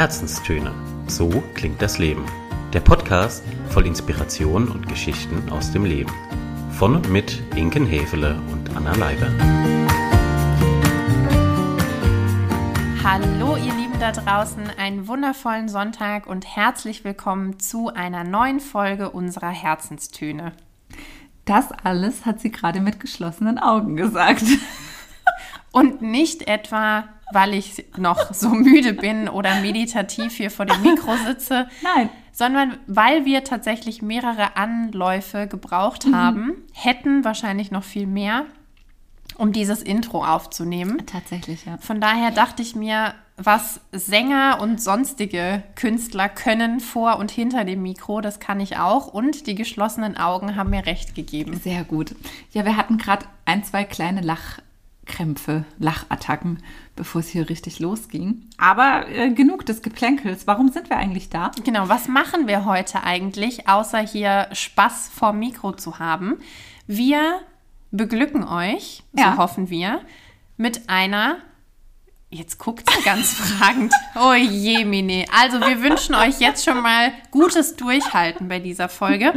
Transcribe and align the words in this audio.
Herzenstöne. 0.00 0.72
So 1.08 1.28
klingt 1.54 1.82
das 1.82 1.98
Leben. 1.98 2.24
Der 2.72 2.80
Podcast 2.80 3.44
voll 3.68 3.86
Inspiration 3.86 4.68
und 4.68 4.88
Geschichten 4.88 5.50
aus 5.50 5.72
dem 5.72 5.84
Leben. 5.84 6.10
Von 6.70 6.96
und 6.96 7.10
mit 7.10 7.42
Inken 7.54 7.84
Hefele 7.84 8.40
und 8.50 8.74
Anna 8.74 8.94
Leiber. 8.94 9.26
Hallo 13.04 13.58
ihr 13.58 13.74
Lieben 13.74 14.00
da 14.00 14.12
draußen, 14.12 14.70
einen 14.78 15.06
wundervollen 15.06 15.68
Sonntag 15.68 16.26
und 16.26 16.46
herzlich 16.46 17.04
willkommen 17.04 17.60
zu 17.60 17.88
einer 17.88 18.24
neuen 18.24 18.60
Folge 18.60 19.10
unserer 19.10 19.50
Herzenstöne. 19.50 20.52
Das 21.44 21.72
alles 21.72 22.24
hat 22.24 22.40
sie 22.40 22.50
gerade 22.50 22.80
mit 22.80 23.00
geschlossenen 23.00 23.58
Augen 23.58 23.96
gesagt. 23.96 24.44
Und 25.72 26.02
nicht 26.02 26.48
etwa, 26.48 27.04
weil 27.32 27.54
ich 27.54 27.84
noch 27.96 28.32
so 28.34 28.48
müde 28.50 28.92
bin 28.92 29.28
oder 29.28 29.60
meditativ 29.60 30.36
hier 30.36 30.50
vor 30.50 30.66
dem 30.66 30.80
Mikro 30.82 31.14
sitze. 31.26 31.68
Nein. 31.82 32.08
Sondern 32.32 32.78
weil 32.86 33.24
wir 33.24 33.44
tatsächlich 33.44 34.02
mehrere 34.02 34.56
Anläufe 34.56 35.46
gebraucht 35.46 36.06
Mhm. 36.06 36.16
haben, 36.16 36.52
hätten 36.72 37.24
wahrscheinlich 37.24 37.70
noch 37.70 37.84
viel 37.84 38.06
mehr, 38.06 38.46
um 39.36 39.52
dieses 39.52 39.82
Intro 39.82 40.24
aufzunehmen. 40.24 41.02
Tatsächlich, 41.06 41.64
ja. 41.66 41.78
Von 41.78 42.00
daher 42.00 42.30
dachte 42.30 42.62
ich 42.62 42.74
mir, 42.76 43.14
was 43.36 43.80
Sänger 43.90 44.58
und 44.60 44.82
sonstige 44.82 45.62
Künstler 45.74 46.28
können 46.28 46.78
vor 46.80 47.18
und 47.18 47.30
hinter 47.30 47.64
dem 47.64 47.82
Mikro, 47.82 48.20
das 48.20 48.38
kann 48.38 48.60
ich 48.60 48.76
auch. 48.76 49.06
Und 49.06 49.46
die 49.46 49.54
geschlossenen 49.54 50.18
Augen 50.18 50.56
haben 50.56 50.68
mir 50.70 50.84
recht 50.84 51.14
gegeben. 51.14 51.58
Sehr 51.62 51.84
gut. 51.84 52.14
Ja, 52.52 52.66
wir 52.66 52.76
hatten 52.76 52.98
gerade 52.98 53.24
ein, 53.46 53.64
zwei 53.64 53.84
kleine 53.84 54.20
Lachkrämpfe, 55.10 55.64
Lachattacken, 55.78 56.62
bevor 56.96 57.20
es 57.20 57.28
hier 57.28 57.48
richtig 57.48 57.80
losging. 57.80 58.46
Aber 58.58 59.08
äh, 59.08 59.30
genug 59.30 59.66
des 59.66 59.82
Geplänkels. 59.82 60.46
Warum 60.46 60.68
sind 60.70 60.88
wir 60.88 60.96
eigentlich 60.96 61.28
da? 61.30 61.50
Genau, 61.64 61.88
was 61.88 62.06
machen 62.08 62.46
wir 62.46 62.64
heute 62.64 63.02
eigentlich, 63.02 63.68
außer 63.68 63.98
hier 63.98 64.48
Spaß 64.52 65.10
vorm 65.12 65.38
Mikro 65.40 65.72
zu 65.72 65.98
haben? 65.98 66.38
Wir 66.86 67.40
beglücken 67.90 68.44
euch, 68.46 69.02
so 69.12 69.22
Ja. 69.22 69.36
hoffen 69.36 69.68
wir, 69.70 70.00
mit 70.56 70.88
einer. 70.88 71.38
Jetzt 72.32 72.58
guckt 72.58 72.88
sie 72.88 73.02
ganz 73.02 73.32
fragend. 73.34 73.92
Oh 74.14 74.34
je, 74.34 74.84
Mine. 74.84 75.24
Also, 75.36 75.58
wir 75.60 75.82
wünschen 75.82 76.14
euch 76.14 76.38
jetzt 76.38 76.64
schon 76.64 76.80
mal 76.80 77.10
gutes 77.32 77.74
Durchhalten 77.74 78.46
bei 78.48 78.60
dieser 78.60 78.88
Folge. 78.88 79.32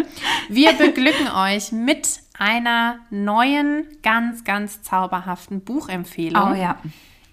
Wir 0.50 0.74
beglücken 0.74 1.28
euch 1.30 1.72
mit 1.72 2.08
einer 2.44 2.98
neuen, 3.10 3.86
ganz, 4.04 4.44
ganz 4.44 4.82
zauberhaften 4.82 5.62
Buchempfehlung 5.62 6.52
Oh 6.52 6.54
ja. 6.54 6.76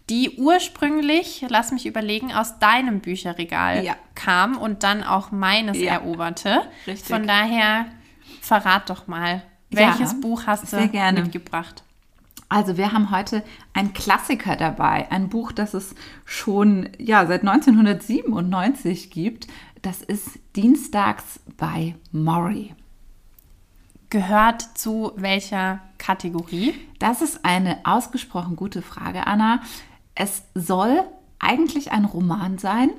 die 0.08 0.36
ursprünglich, 0.39 1.44
lass 1.48 1.72
mich 1.72 1.86
überlegen, 1.86 2.33
aus 2.33 2.58
deinem 2.61 3.00
Bücherregal 3.00 3.84
Ja. 3.84 3.97
kam 4.14 4.56
und 4.56 4.83
dann 4.84 5.03
auch 5.03 5.33
meines 5.33 5.77
Ja. 5.78 5.94
eroberte. 5.94 6.62
Richtig. 6.86 7.08
Von 7.08 7.27
daher 7.27 7.86
verrat 8.41 8.88
doch 8.88 9.06
mal, 9.08 9.42
Ja, 9.70 9.78
welches 9.98 10.20
Buch 10.20 10.42
hast 10.47 10.72
du 10.72 10.88
gerne. 10.88 11.22
mitgebracht? 11.22 11.83
Also 12.48 12.77
wir 12.77 12.92
haben 12.92 13.11
heute 13.12 13.44
ein 13.75 13.92
Klassiker 13.92 14.56
dabei, 14.56 15.06
ein 15.11 15.28
Buch, 15.28 15.53
das 15.53 15.75
es 15.75 15.94
schon 16.25 16.88
ja, 16.98 17.27
seit 17.27 17.42
1997 17.42 19.11
gibt. 19.11 19.47
Das 19.83 20.03
ist 20.03 20.38
Dienstags 20.56 21.41
bei 21.56 21.94
Maury. 22.12 22.75
Gehört 24.11 24.62
zu 24.75 25.12
welcher 25.14 25.80
Kategorie? 25.98 26.75
Das 26.98 27.22
ist 27.22 27.44
eine 27.44 27.78
ausgesprochen 27.84 28.56
gute 28.56 28.83
Frage, 28.83 29.27
Anna. 29.28 29.61
Es 30.16 30.42
soll 30.55 31.05
eigentlich 31.39 31.92
ein 31.92 32.05
Roman 32.05 32.58
sein. 32.58 32.91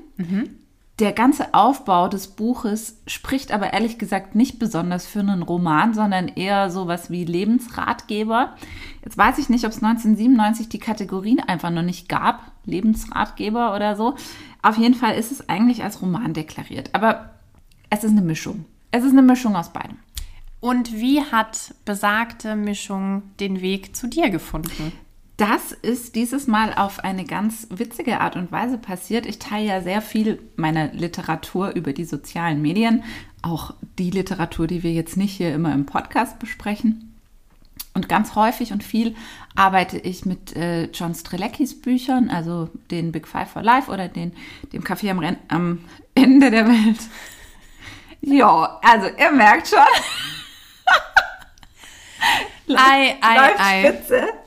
Der 0.99 1.11
ganze 1.11 1.53
Aufbau 1.53 2.07
des 2.07 2.27
Buches 2.29 3.01
spricht 3.07 3.51
aber 3.51 3.73
ehrlich 3.73 3.97
gesagt 3.97 4.35
nicht 4.35 4.57
besonders 4.57 5.05
für 5.05 5.19
einen 5.19 5.41
Roman, 5.41 5.93
sondern 5.93 6.29
eher 6.29 6.69
sowas 6.69 7.09
wie 7.09 7.25
Lebensratgeber. 7.25 8.55
Jetzt 9.03 9.17
weiß 9.17 9.37
ich 9.37 9.49
nicht, 9.49 9.65
ob 9.65 9.71
es 9.71 9.83
1997 9.83 10.69
die 10.69 10.79
Kategorien 10.79 11.39
einfach 11.39 11.71
noch 11.71 11.81
nicht 11.81 12.07
gab, 12.07 12.51
Lebensratgeber 12.65 13.75
oder 13.75 13.97
so. 13.97 14.15
Auf 14.61 14.77
jeden 14.77 14.95
Fall 14.95 15.15
ist 15.15 15.31
es 15.31 15.49
eigentlich 15.49 15.83
als 15.83 16.01
Roman 16.01 16.33
deklariert. 16.33 16.91
Aber 16.93 17.31
es 17.89 18.03
ist 18.03 18.11
eine 18.11 18.21
Mischung. 18.21 18.65
Es 18.91 19.03
ist 19.03 19.11
eine 19.11 19.23
Mischung 19.23 19.55
aus 19.55 19.73
beidem. 19.73 19.97
Und 20.61 20.93
wie 20.93 21.21
hat 21.21 21.73
besagte 21.85 22.55
Mischung 22.55 23.23
den 23.39 23.61
Weg 23.61 23.95
zu 23.95 24.07
dir 24.07 24.29
gefunden? 24.29 24.93
Das 25.37 25.71
ist 25.71 26.15
dieses 26.15 26.45
Mal 26.45 26.71
auf 26.75 26.99
eine 26.99 27.25
ganz 27.25 27.65
witzige 27.71 28.21
Art 28.21 28.35
und 28.35 28.51
Weise 28.51 28.77
passiert. 28.77 29.25
Ich 29.25 29.39
teile 29.39 29.65
ja 29.65 29.81
sehr 29.81 30.03
viel 30.03 30.39
meiner 30.55 30.93
Literatur 30.93 31.71
über 31.71 31.93
die 31.93 32.05
sozialen 32.05 32.61
Medien, 32.61 33.03
auch 33.41 33.73
die 33.97 34.11
Literatur, 34.11 34.67
die 34.67 34.83
wir 34.83 34.93
jetzt 34.93 35.17
nicht 35.17 35.35
hier 35.35 35.51
immer 35.55 35.73
im 35.73 35.87
Podcast 35.87 36.37
besprechen. 36.37 37.15
Und 37.95 38.07
ganz 38.07 38.35
häufig 38.35 38.71
und 38.71 38.83
viel 38.83 39.15
arbeite 39.55 39.97
ich 39.97 40.25
mit 40.25 40.55
äh, 40.55 40.91
John 40.91 41.15
Streleckis 41.15 41.81
Büchern, 41.81 42.29
also 42.29 42.69
den 42.91 43.11
Big 43.11 43.27
Five 43.27 43.49
for 43.49 43.63
Life 43.63 43.91
oder 43.91 44.07
den, 44.07 44.33
dem 44.71 44.83
Café 44.83 45.09
am, 45.09 45.17
Ren 45.17 45.37
am 45.47 45.79
Ende 46.13 46.51
der 46.51 46.67
Welt. 46.67 46.99
Ja, 48.21 48.79
also 48.83 49.07
ihr 49.07 49.31
merkt 49.31 49.69
schon. 49.69 49.79
Ei, 52.69 53.17
ei, 53.21 53.55
ei. 53.57 53.93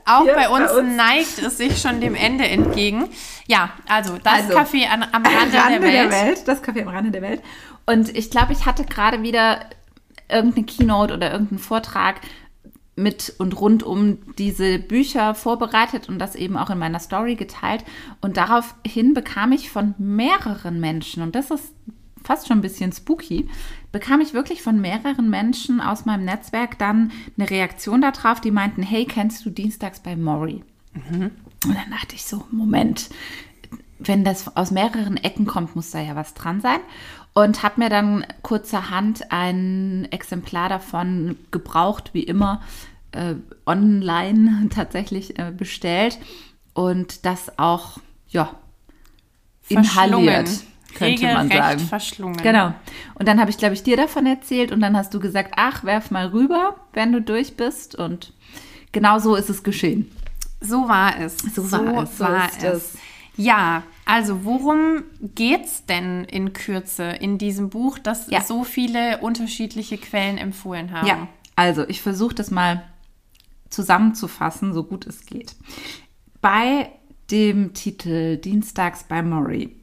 Auch 0.05 0.23
hier 0.23 0.33
bei 0.33 0.49
uns, 0.49 0.71
neigt 0.95 1.39
es 1.39 1.57
sich 1.57 1.79
schon 1.79 2.01
dem 2.01 2.15
Ende 2.15 2.47
entgegen. 2.47 3.09
Ja, 3.47 3.71
also 3.87 4.17
das 4.17 4.33
Also, 4.33 4.57
Café 4.57 4.87
an, 4.87 5.03
am 5.03 5.23
Rande, 5.23 5.57
Rande 5.57 5.79
der, 5.79 6.11
Welt. 6.11 6.47
Das 6.47 6.63
Café 6.63 6.81
am 6.81 6.87
Rande 6.87 7.11
der 7.11 7.21
Welt. 7.21 7.41
Und 7.85 8.15
ich 8.15 8.31
glaube, 8.31 8.53
ich 8.53 8.65
hatte 8.65 8.85
gerade 8.85 9.21
wieder 9.21 9.59
irgendeine 10.29 10.65
Keynote 10.65 11.13
oder 11.13 11.31
irgendeinen 11.31 11.59
Vortrag 11.59 12.21
mit 12.95 13.33
und 13.37 13.59
rund 13.59 13.83
um 13.83 14.19
diese 14.37 14.79
Bücher 14.79 15.35
vorbereitet 15.35 16.07
und 16.07 16.17
das 16.17 16.35
eben 16.35 16.57
auch 16.57 16.69
in 16.69 16.79
meiner 16.79 16.99
Story 16.99 17.35
geteilt. 17.35 17.83
Und 18.21 18.37
daraufhin 18.37 19.13
bekam 19.13 19.51
ich 19.51 19.69
von 19.69 19.93
mehreren 19.97 20.79
Menschen, 20.79 21.21
und 21.21 21.35
das 21.35 21.51
ist 21.51 21.73
fast 22.23 22.47
schon 22.47 22.59
ein 22.59 22.61
bisschen 22.61 22.91
spooky, 22.91 23.49
bekam 23.95 24.19
ich 24.19 24.33
wirklich 24.33 24.61
von 24.61 24.81
mehreren 24.81 25.29
Menschen 25.29 25.79
aus 25.79 26.03
meinem 26.03 26.25
Netzwerk 26.25 26.77
dann 26.77 27.13
eine 27.37 27.49
Reaktion 27.49 28.01
darauf, 28.01 28.41
die 28.41 28.51
meinten, 28.51 28.83
hey, 28.83 29.05
kennst 29.05 29.45
du 29.45 29.49
Dienstags 29.49 30.01
bei 30.01 30.17
Maury? 30.17 30.65
Und 31.65 31.75
dann 31.75 31.91
dachte 31.91 32.13
ich 32.13 32.25
so, 32.25 32.43
Moment, 32.51 33.09
wenn 33.99 34.25
das 34.25 34.57
aus 34.57 34.71
mehreren 34.71 35.15
Ecken 35.15 35.45
kommt, 35.45 35.77
muss 35.77 35.91
da 35.91 36.01
ja 36.01 36.13
was 36.17 36.33
dran 36.33 36.59
sein. 36.59 36.81
Und 37.33 37.63
habe 37.63 37.79
mir 37.79 37.89
dann 37.89 38.25
kurzerhand 38.41 39.31
ein 39.31 40.09
Exemplar 40.11 40.67
davon 40.67 41.37
gebraucht, 41.51 42.09
wie 42.11 42.23
immer, 42.23 42.61
äh, 43.13 43.35
online 43.65 44.67
tatsächlich 44.75 45.39
äh, 45.39 45.53
bestellt 45.55 46.19
und 46.73 47.25
das 47.25 47.57
auch, 47.57 47.99
ja, 48.27 48.59
inhaliert, 49.69 50.49
könnte 50.95 51.25
man 51.25 51.49
sagen. 51.49 51.79
verschlungen. 51.79 52.37
Genau. 52.41 52.73
Und 53.15 53.27
dann 53.27 53.39
habe 53.39 53.49
ich, 53.51 53.57
glaube 53.57 53.73
ich, 53.75 53.83
dir 53.83 53.97
davon 53.97 54.25
erzählt 54.25 54.71
und 54.71 54.79
dann 54.81 54.97
hast 54.97 55.13
du 55.13 55.19
gesagt, 55.19 55.53
ach, 55.57 55.83
werf 55.83 56.11
mal 56.11 56.27
rüber, 56.27 56.75
wenn 56.93 57.11
du 57.11 57.21
durch 57.21 57.55
bist. 57.55 57.95
Und 57.95 58.33
genau 58.91 59.19
so 59.19 59.35
ist 59.35 59.49
es 59.49 59.63
geschehen. 59.63 60.11
So 60.61 60.87
war 60.87 61.19
es. 61.19 61.37
So 61.37 61.71
war 61.71 62.03
es, 62.03 62.17
so 62.17 62.23
war 62.23 62.49
es. 62.57 62.63
es. 62.63 62.97
Ja, 63.37 63.83
also 64.05 64.45
worum 64.45 65.03
geht's 65.21 65.85
denn 65.85 66.23
in 66.23 66.53
Kürze 66.53 67.03
in 67.03 67.37
diesem 67.37 67.69
Buch, 67.69 67.99
das 67.99 68.29
Ja. 68.29 68.41
so 68.41 68.63
viele 68.63 69.17
unterschiedliche 69.19 69.97
Quellen 69.97 70.37
empfohlen 70.37 70.91
haben? 70.91 71.07
Ja, 71.07 71.27
also 71.55 71.87
ich 71.87 72.01
versuche 72.01 72.33
das 72.33 72.49
mal 72.49 72.83
zusammenzufassen, 73.69 74.73
so 74.73 74.83
gut 74.83 75.05
es 75.05 75.25
geht. 75.25 75.55
Bei 76.41 76.89
dem 77.31 77.73
Titel 77.73 78.37
Dienstags 78.37 79.03
bei 79.03 79.21
Maury 79.21 79.75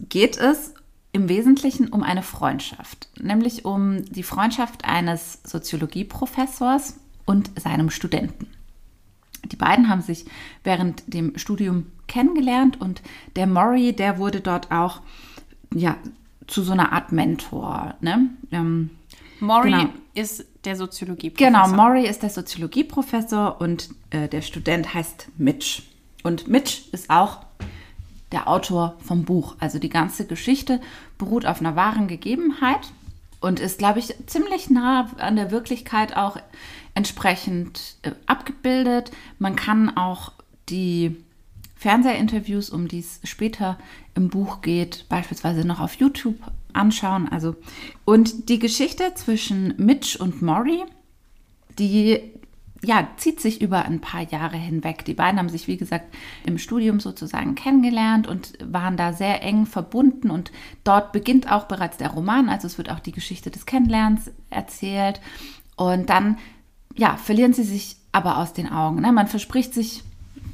geht 0.00 0.36
es 0.36 0.74
im 1.12 1.28
Wesentlichen 1.28 1.88
um 1.88 2.02
eine 2.02 2.22
Freundschaft, 2.22 3.08
nämlich 3.20 3.64
um 3.64 4.04
die 4.04 4.22
Freundschaft 4.22 4.84
eines 4.84 5.40
Soziologieprofessors 5.44 6.96
und 7.24 7.58
seinem 7.58 7.90
Studenten. 7.90 8.48
Die 9.44 9.56
beiden 9.56 9.88
haben 9.88 10.02
sich 10.02 10.26
während 10.64 11.02
dem 11.12 11.38
Studium 11.38 11.86
kennengelernt 12.06 12.80
und 12.80 13.02
der 13.36 13.46
Maury, 13.46 13.92
der 13.92 14.18
wurde 14.18 14.40
dort 14.40 14.70
auch 14.70 15.00
ja, 15.74 15.96
zu 16.46 16.62
so 16.62 16.72
einer 16.72 16.92
Art 16.92 17.12
Mentor. 17.12 17.94
Ne? 18.00 18.30
Ähm, 18.52 18.90
Maury 19.40 19.70
Genau. 19.70 19.88
ist 20.14 20.44
der 20.64 20.76
Soziologie. 20.76 21.30
Genau, 21.30 21.68
Maury 21.68 22.06
ist 22.06 22.22
der 22.22 22.30
Soziologieprofessor 22.30 23.60
und 23.60 23.90
äh, 24.10 24.28
der 24.28 24.42
Student 24.42 24.94
heißt 24.94 25.28
Mitch. 25.38 25.82
Und 26.22 26.48
Mitch 26.48 26.82
ist 26.92 27.10
auch 27.10 27.45
der 28.32 28.48
Autor 28.48 28.96
vom 29.04 29.24
Buch. 29.24 29.56
Also 29.60 29.78
die 29.78 29.88
ganze 29.88 30.26
Geschichte 30.26 30.80
beruht 31.18 31.46
auf 31.46 31.60
einer 31.60 31.76
wahren 31.76 32.08
Gegebenheit 32.08 32.92
und 33.40 33.60
ist, 33.60 33.78
glaube 33.78 33.98
ich, 33.98 34.14
ziemlich 34.26 34.70
nah 34.70 35.10
an 35.18 35.36
der 35.36 35.50
Wirklichkeit 35.50 36.16
auch 36.16 36.38
entsprechend 36.94 37.96
äh, 38.02 38.12
abgebildet. 38.26 39.10
Man 39.38 39.54
kann 39.54 39.96
auch 39.96 40.32
die 40.68 41.16
Fernsehinterviews, 41.76 42.70
um 42.70 42.88
die 42.88 43.00
es 43.00 43.20
später 43.24 43.78
im 44.14 44.28
Buch 44.28 44.62
geht, 44.62 45.04
beispielsweise 45.08 45.66
noch 45.66 45.78
auf 45.78 45.94
YouTube 45.94 46.38
anschauen. 46.72 47.28
Also 47.28 47.54
und 48.04 48.48
die 48.48 48.58
Geschichte 48.58 49.12
zwischen 49.14 49.74
Mitch 49.76 50.18
und 50.18 50.42
Maury, 50.42 50.84
die 51.78 52.20
ja, 52.86 53.08
zieht 53.16 53.40
sich 53.40 53.60
über 53.60 53.84
ein 53.84 54.00
paar 54.00 54.22
Jahre 54.22 54.56
hinweg. 54.56 55.04
Die 55.04 55.14
beiden 55.14 55.40
haben 55.40 55.48
sich, 55.48 55.66
wie 55.66 55.76
gesagt, 55.76 56.14
im 56.44 56.56
Studium 56.56 57.00
sozusagen 57.00 57.56
kennengelernt 57.56 58.28
und 58.28 58.52
waren 58.62 58.96
da 58.96 59.12
sehr 59.12 59.42
eng 59.42 59.66
verbunden. 59.66 60.30
Und 60.30 60.52
dort 60.84 61.10
beginnt 61.10 61.50
auch 61.50 61.64
bereits 61.64 61.96
der 61.96 62.10
Roman. 62.10 62.48
Also 62.48 62.68
es 62.68 62.78
wird 62.78 62.88
auch 62.90 63.00
die 63.00 63.12
Geschichte 63.12 63.50
des 63.50 63.66
Kennenlernens 63.66 64.30
erzählt. 64.50 65.20
Und 65.74 66.10
dann, 66.10 66.38
ja, 66.94 67.16
verlieren 67.16 67.52
sie 67.52 67.64
sich 67.64 67.96
aber 68.12 68.38
aus 68.38 68.52
den 68.52 68.70
Augen. 68.70 69.00
Ne? 69.00 69.10
Man 69.10 69.26
verspricht 69.26 69.74
sich, 69.74 70.04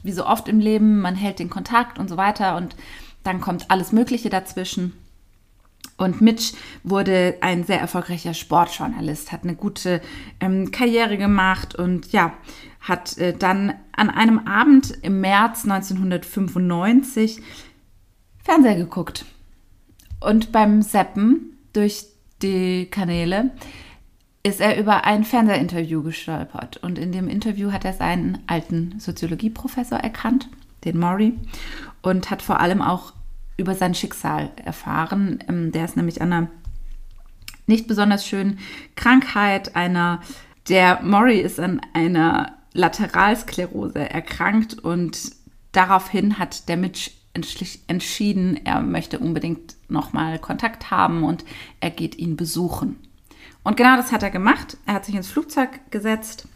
wie 0.03 0.13
so 0.13 0.27
oft 0.27 0.49
im 0.49 0.59
Leben, 0.59 1.03
man 1.03 1.15
hält 1.15 1.39
den 1.39 1.51
Kontakt 1.51 1.99
und 1.99 2.09
so 2.09 2.17
weiter. 2.17 2.57
Und 2.57 2.77
dann 3.25 3.43
kommt 3.43 3.71
alles 3.71 3.93
Mögliche 3.93 4.31
dazwischen. 4.31 4.95
Und 6.03 6.21
Mitch 6.21 6.55
wurde 6.83 7.37
ein 7.43 7.63
sehr 7.63 7.81
erfolgreicher 7.81 8.35
Sportjournalist, 8.35 9.31
hat 9.31 9.45
eine 9.45 9.55
gute 9.55 10.01
ähm, 10.41 10.73
Karriere 10.73 11.17
gemacht 11.17 11.77
und 11.77 12.11
ja, 12.11 12.33
hat 12.81 13.17
äh, 13.19 13.33
dann 13.33 13.75
an 13.93 14.11
einem 14.11 14.41
Abend 14.41 14.99
im 15.03 15.21
März 15.21 15.63
1995 15.63 17.41
Fernseher 18.43 18.75
geguckt. 18.75 19.25
Und 20.19 20.51
beim 20.51 20.83
Seppen 20.83 21.57
durch 21.73 22.07
die 22.43 22.87
Kanäle 22.87 23.53
ist 24.43 24.61
er 24.61 24.77
über 24.79 25.05
ein 25.05 25.23
Fernsehinterview 25.23 26.03
gestolpert. 26.03 26.79
Und 26.79 26.99
in 26.99 27.13
dem 27.13 27.29
Interview 27.29 27.71
hat 27.71 27.85
er 27.85 27.93
seinen 27.93 28.39
alten 28.49 28.99
Soziologieprofessor 28.99 29.99
erkannt, 29.99 30.49
den 30.85 30.99
Maury, 30.99 31.35
und 32.03 32.29
hat 32.31 32.43
vor 32.43 32.59
allem 32.59 32.83
auch 32.83 33.13
über 33.63 33.75
sein 33.75 33.95
Schicksal 33.95 34.51
erfahren. 34.63 35.43
Ähm, 35.49 35.73
der 35.73 35.85
ist 35.85 35.97
nämlich 35.97 36.21
an 36.21 36.33
einer 36.33 36.49
nicht 37.67 37.87
besonders 37.87 38.27
schönen 38.27 38.59
Krankheit, 38.97 39.77
einer, 39.77 40.21
der 40.69 41.01
Maury 41.03 41.41
ist 41.41 41.61
an 41.61 41.81
einer 41.95 42.59
Lateralsklerose 42.75 44.11
erkrankt 44.11 44.75
und 44.75 45.33
daraufhin 45.71 46.39
hat 46.39 46.69
der 46.69 46.77
Mitch 46.77 47.13
entschieden, 47.35 48.61
er 48.65 48.83
möchte 48.83 49.19
unbedingt 49.19 49.77
nochmal 49.89 50.39
Kontakt 50.39 50.91
haben 50.91 51.23
und 51.23 51.45
er 51.81 51.91
geht 51.91 52.17
ihn 52.17 52.37
besuchen. 52.37 52.97
Und 53.63 53.77
genau 53.77 53.97
das 53.97 54.13
hat 54.13 54.23
er 54.23 54.31
gemacht. 54.31 54.77
Er 54.87 54.95
hat 54.95 55.05
sich 55.07 55.15
ins 55.15 55.31
Flugzeug 55.31 55.71
gesetzt 55.91 56.49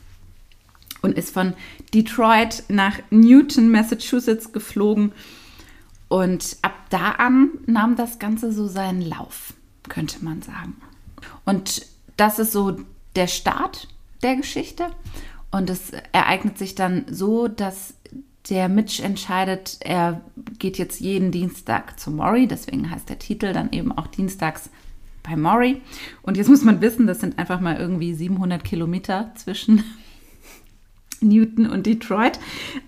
und 1.02 1.16
ist 1.16 1.32
von 1.32 1.54
Detroit 1.94 2.64
nach 2.68 2.98
Newton, 3.10 3.70
Massachusetts 3.70 4.52
geflogen 4.52 5.12
und 6.08 6.56
ab 6.62 6.74
da 6.90 7.12
an 7.12 7.50
nahm 7.66 7.96
das 7.96 8.18
Ganze 8.18 8.52
so 8.52 8.66
seinen 8.66 9.02
Lauf, 9.02 9.54
könnte 9.88 10.24
man 10.24 10.42
sagen. 10.42 10.76
Und 11.44 11.86
das 12.16 12.38
ist 12.38 12.52
so 12.52 12.76
der 13.14 13.26
Start 13.26 13.88
der 14.22 14.36
Geschichte. 14.36 14.86
Und 15.50 15.70
es 15.70 15.92
ereignet 16.12 16.58
sich 16.58 16.74
dann 16.74 17.06
so, 17.10 17.48
dass 17.48 17.94
der 18.50 18.68
Mitch 18.68 19.02
entscheidet, 19.02 19.78
er 19.80 20.20
geht 20.58 20.78
jetzt 20.78 21.00
jeden 21.00 21.32
Dienstag 21.32 21.98
zu 21.98 22.10
Maury. 22.10 22.46
Deswegen 22.46 22.90
heißt 22.90 23.08
der 23.08 23.18
Titel 23.18 23.52
dann 23.52 23.72
eben 23.72 23.90
auch 23.90 24.06
Dienstags 24.06 24.70
bei 25.22 25.36
Maury. 25.36 25.80
Und 26.22 26.36
jetzt 26.36 26.48
muss 26.48 26.62
man 26.62 26.80
wissen, 26.80 27.06
das 27.06 27.20
sind 27.20 27.38
einfach 27.38 27.60
mal 27.60 27.76
irgendwie 27.76 28.14
700 28.14 28.62
Kilometer 28.62 29.32
zwischen 29.34 29.82
Newton 31.20 31.66
und 31.66 31.86
Detroit. 31.86 32.38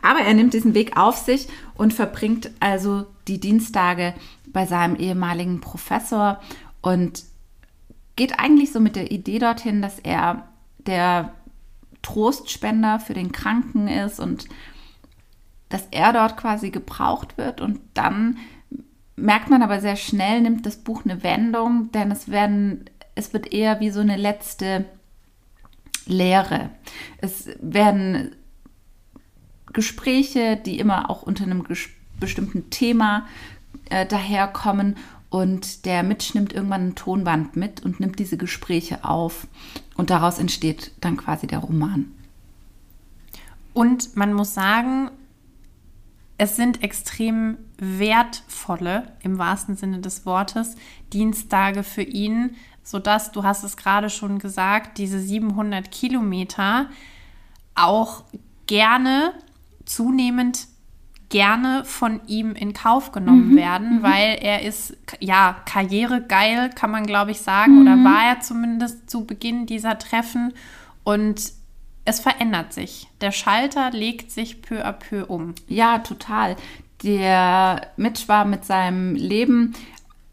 Aber 0.02 0.20
er 0.20 0.34
nimmt 0.34 0.54
diesen 0.54 0.74
Weg 0.74 0.96
auf 0.96 1.16
sich 1.16 1.48
und 1.74 1.94
verbringt 1.94 2.50
also 2.60 3.06
die 3.26 3.40
Dienstage 3.40 4.14
bei 4.46 4.66
seinem 4.66 4.96
ehemaligen 4.96 5.60
Professor 5.60 6.40
und 6.80 7.24
geht 8.16 8.38
eigentlich 8.38 8.72
so 8.72 8.80
mit 8.80 8.96
der 8.96 9.10
Idee 9.12 9.38
dorthin, 9.38 9.82
dass 9.82 9.98
er 9.98 10.48
der 10.78 11.32
Trostspender 12.02 13.00
für 13.00 13.14
den 13.14 13.32
Kranken 13.32 13.88
ist 13.88 14.18
und 14.20 14.46
dass 15.68 15.86
er 15.90 16.12
dort 16.12 16.36
quasi 16.36 16.70
gebraucht 16.70 17.36
wird. 17.36 17.60
Und 17.60 17.80
dann 17.94 18.38
merkt 19.16 19.50
man 19.50 19.62
aber 19.62 19.80
sehr 19.80 19.96
schnell, 19.96 20.40
nimmt 20.40 20.64
das 20.64 20.78
Buch 20.78 21.04
eine 21.04 21.22
Wendung, 21.22 21.90
denn 21.92 22.10
es 22.10 22.30
werden, 22.30 22.88
es 23.14 23.32
wird 23.32 23.52
eher 23.52 23.80
wie 23.80 23.90
so 23.90 24.00
eine 24.00 24.16
letzte 24.16 24.86
Lehre. 26.08 26.70
Es 27.18 27.48
werden 27.60 28.32
Gespräche, 29.72 30.56
die 30.56 30.78
immer 30.78 31.10
auch 31.10 31.22
unter 31.22 31.44
einem 31.44 31.64
bestimmten 32.18 32.70
Thema 32.70 33.26
äh, 33.90 34.06
daherkommen. 34.06 34.96
Und 35.30 35.84
der 35.84 36.02
Mitch 36.02 36.32
nimmt 36.34 36.54
irgendwann 36.54 36.88
ein 36.88 36.94
Tonband 36.94 37.54
mit 37.54 37.84
und 37.84 38.00
nimmt 38.00 38.18
diese 38.18 38.38
Gespräche 38.38 39.04
auf. 39.04 39.46
Und 39.96 40.10
daraus 40.10 40.38
entsteht 40.38 40.92
dann 41.00 41.16
quasi 41.16 41.46
der 41.46 41.58
Roman. 41.58 42.06
Und 43.74 44.16
man 44.16 44.32
muss 44.32 44.54
sagen, 44.54 45.10
es 46.38 46.56
sind 46.56 46.82
extrem 46.82 47.58
wertvolle, 47.78 49.12
im 49.22 49.38
wahrsten 49.38 49.76
Sinne 49.76 49.98
des 49.98 50.24
Wortes, 50.24 50.76
Dienstage 51.12 51.82
für 51.82 52.02
ihn, 52.02 52.56
sodass, 52.88 53.32
du 53.32 53.44
hast 53.44 53.64
es 53.64 53.76
gerade 53.76 54.08
schon 54.08 54.38
gesagt, 54.38 54.96
diese 54.96 55.20
700 55.20 55.90
Kilometer 55.90 56.86
auch 57.74 58.24
gerne, 58.66 59.34
zunehmend 59.84 60.68
gerne 61.28 61.84
von 61.84 62.22
ihm 62.26 62.54
in 62.54 62.72
Kauf 62.72 63.12
genommen 63.12 63.50
mhm, 63.50 63.56
werden, 63.56 63.98
mhm. 63.98 64.02
weil 64.02 64.38
er 64.40 64.62
ist, 64.62 64.96
ja, 65.20 65.56
karrieregeil, 65.66 66.70
kann 66.70 66.90
man 66.90 67.04
glaube 67.04 67.32
ich 67.32 67.42
sagen, 67.42 67.74
mhm. 67.74 67.82
oder 67.82 68.04
war 68.04 68.24
er 68.24 68.40
zumindest 68.40 69.10
zu 69.10 69.26
Beginn 69.26 69.66
dieser 69.66 69.98
Treffen 69.98 70.54
und 71.04 71.52
es 72.06 72.20
verändert 72.20 72.72
sich. 72.72 73.08
Der 73.20 73.32
Schalter 73.32 73.90
legt 73.90 74.32
sich 74.32 74.62
peu 74.62 74.82
à 74.82 74.92
peu 74.92 75.26
um. 75.26 75.54
Ja, 75.66 75.98
total. 75.98 76.56
Der 77.02 77.88
Mitch 77.98 78.28
war 78.28 78.46
mit 78.46 78.64
seinem 78.64 79.14
Leben 79.14 79.74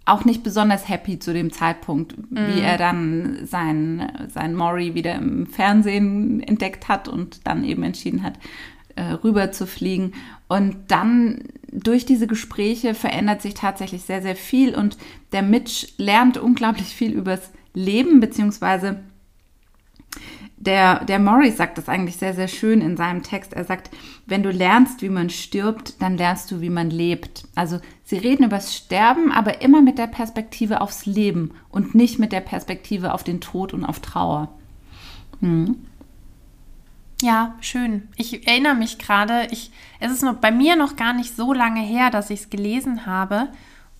auch 0.05 0.23
nicht 0.23 0.43
besonders 0.43 0.87
happy 0.87 1.19
zu 1.19 1.33
dem 1.33 1.51
Zeitpunkt, 1.51 2.15
mhm. 2.31 2.37
wie 2.47 2.61
er 2.61 2.77
dann 2.77 3.39
sein, 3.45 4.27
sein 4.31 4.53
Maury 4.53 4.93
wieder 4.93 5.15
im 5.15 5.47
Fernsehen 5.47 6.41
entdeckt 6.41 6.87
hat 6.87 7.07
und 7.07 7.47
dann 7.47 7.63
eben 7.63 7.83
entschieden 7.83 8.21
hat, 8.21 8.35
äh, 8.95 9.03
rüber 9.23 9.51
zu 9.51 9.65
fliegen. 9.65 10.13
Und 10.47 10.75
dann 10.89 11.39
durch 11.71 12.05
diese 12.05 12.27
Gespräche 12.27 12.93
verändert 12.93 13.41
sich 13.41 13.55
tatsächlich 13.55 14.03
sehr, 14.03 14.21
sehr 14.21 14.35
viel 14.35 14.75
und 14.75 14.97
der 15.31 15.41
Mitch 15.41 15.87
lernt 15.97 16.37
unglaublich 16.37 16.87
viel 16.87 17.11
übers 17.11 17.51
Leben, 17.73 18.19
beziehungsweise 18.19 18.99
der, 20.65 21.05
der 21.05 21.19
Morris 21.19 21.57
sagt 21.57 21.77
das 21.77 21.89
eigentlich 21.89 22.17
sehr, 22.17 22.33
sehr 22.33 22.47
schön 22.47 22.81
in 22.81 22.97
seinem 22.97 23.23
Text. 23.23 23.53
Er 23.53 23.63
sagt, 23.63 23.89
wenn 24.25 24.43
du 24.43 24.49
lernst, 24.51 25.01
wie 25.01 25.09
man 25.09 25.29
stirbt, 25.29 26.01
dann 26.01 26.17
lernst 26.17 26.51
du, 26.51 26.61
wie 26.61 26.69
man 26.69 26.89
lebt. 26.89 27.45
Also 27.55 27.79
sie 28.03 28.17
reden 28.17 28.45
über 28.45 28.57
das 28.57 28.75
Sterben, 28.75 29.31
aber 29.31 29.61
immer 29.61 29.81
mit 29.81 29.97
der 29.97 30.07
Perspektive 30.07 30.81
aufs 30.81 31.05
Leben 31.05 31.51
und 31.69 31.95
nicht 31.95 32.19
mit 32.19 32.31
der 32.31 32.41
Perspektive 32.41 33.13
auf 33.13 33.23
den 33.23 33.41
Tod 33.41 33.73
und 33.73 33.85
auf 33.85 33.99
Trauer. 33.99 34.49
Hm. 35.39 35.75
Ja, 37.21 37.55
schön. 37.61 38.09
Ich 38.17 38.45
erinnere 38.47 38.75
mich 38.75 38.97
gerade, 38.97 39.47
ich, 39.51 39.71
es 39.99 40.11
ist 40.11 40.23
noch, 40.23 40.35
bei 40.35 40.51
mir 40.51 40.75
noch 40.75 40.95
gar 40.95 41.13
nicht 41.13 41.35
so 41.35 41.53
lange 41.53 41.81
her, 41.81 42.09
dass 42.09 42.29
ich 42.29 42.41
es 42.41 42.49
gelesen 42.49 43.05
habe. 43.05 43.47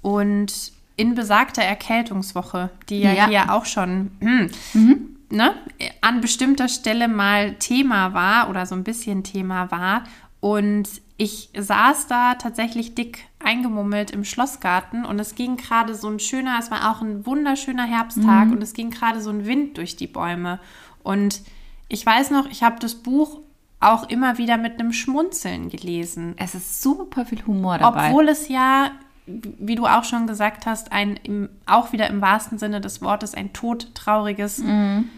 Und 0.02 0.74
in 0.98 1.16
besagter 1.16 1.62
Erkältungswoche, 1.62 2.70
die 2.90 3.00
ja, 3.00 3.14
ja. 3.14 3.28
hier 3.28 3.54
auch 3.54 3.66
schon 3.66 4.12
hm, 4.20 4.50
mhm 4.74 5.15
ne, 5.36 5.54
an 6.02 6.22
bestimmter 6.22 6.68
Stelle 6.68 7.08
mal 7.08 7.56
Thema 7.56 8.14
war 8.14 8.50
oder 8.50 8.66
so 8.66 8.76
ein 8.76 8.84
bisschen 8.84 9.24
Thema 9.24 9.70
war. 9.72 10.04
Und 10.40 10.90
ich 11.18 11.50
saß 11.58 12.08
da 12.08 12.36
tatsächlich 12.36 12.96
dick 12.96 13.26
eingemummelt 13.40 14.12
im 14.12 14.24
Schlossgarten 14.24 15.06
und 15.06 15.20
es 15.20 15.36
ging 15.36 15.56
gerade 15.56 15.96
so 15.96 16.10
ein 16.10 16.20
schöner, 16.20 16.58
es 16.60 16.72
war 16.72 16.92
auch 16.92 17.02
ein 17.02 17.26
wunderschöner 17.26 17.86
Herbsttag 17.86 18.48
mhm. 18.48 18.54
und 18.54 18.62
es 18.62 18.74
ging 18.74 18.90
gerade 18.92 19.22
so 19.22 19.30
ein 19.30 19.46
Wind 19.46 19.78
durch 19.78 19.96
die 19.96 20.08
Bäume. 20.08 20.60
Und 21.04 21.42
ich 21.88 22.06
weiß 22.06 22.32
noch, 22.32 22.50
ich 22.50 22.64
habe 22.64 22.80
das 22.80 22.96
Buch 22.96 23.40
auch 23.80 24.10
immer 24.10 24.38
wieder 24.38 24.58
mit 24.58 24.80
einem 24.80 24.92
Schmunzeln 24.92 25.70
gelesen. 25.70 26.34
Es 26.38 26.56
ist 26.56 26.82
super 26.82 27.26
viel 27.26 27.46
Humor 27.46 27.78
dabei. 27.78 28.10
Obwohl 28.10 28.30
es 28.30 28.48
ja, 28.48 28.92
wie 29.26 29.76
du 29.76 29.86
auch 29.86 30.04
schon 30.04 30.28
gesagt 30.28 30.66
hast, 30.66 30.92
ein 30.92 31.18
im, 31.24 31.50
auch 31.66 31.94
wieder 31.94 32.10
im 32.10 32.22
wahrsten 32.22 32.58
Sinne 32.58 32.82
des 32.82 33.02
Wortes 33.02 33.36
ein 33.36 33.54
todtrauriges 33.54 34.60
mhm. 34.60 35.10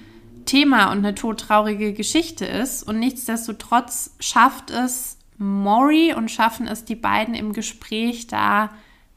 Thema 0.48 0.92
und 0.92 1.00
eine 1.00 1.14
todtraurige 1.14 1.94
Geschichte 1.94 2.46
ist. 2.46 2.82
Und 2.82 2.98
nichtsdestotrotz 2.98 4.16
schafft 4.20 4.72
es 4.72 5.20
Maury 5.38 6.16
und 6.16 6.32
schaffen 6.32 6.68
es 6.68 6.84
die 6.84 6.96
beiden 6.96 7.36
im 7.36 7.54
Gespräch 7.54 8.26
da 8.26 8.72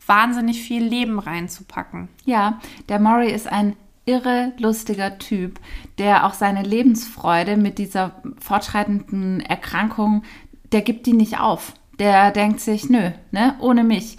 wahnsinnig 0.06 0.60
viel 0.60 0.84
Leben 0.84 1.18
reinzupacken. 1.18 2.08
Ja, 2.26 2.60
der 2.90 3.00
Maury 3.00 3.30
ist 3.30 3.50
ein 3.50 3.76
irre 4.04 4.52
lustiger 4.58 5.18
Typ, 5.18 5.60
der 5.98 6.26
auch 6.26 6.34
seine 6.34 6.62
Lebensfreude 6.62 7.56
mit 7.56 7.78
dieser 7.78 8.20
fortschreitenden 8.38 9.40
Erkrankung, 9.40 10.24
der 10.72 10.82
gibt 10.82 11.06
die 11.06 11.12
nicht 11.12 11.38
auf. 11.38 11.74
der 12.00 12.30
denkt 12.30 12.60
sich, 12.60 12.88
nö, 12.88 13.10
ne, 13.30 13.54
ohne 13.60 13.84
mich. 13.84 14.16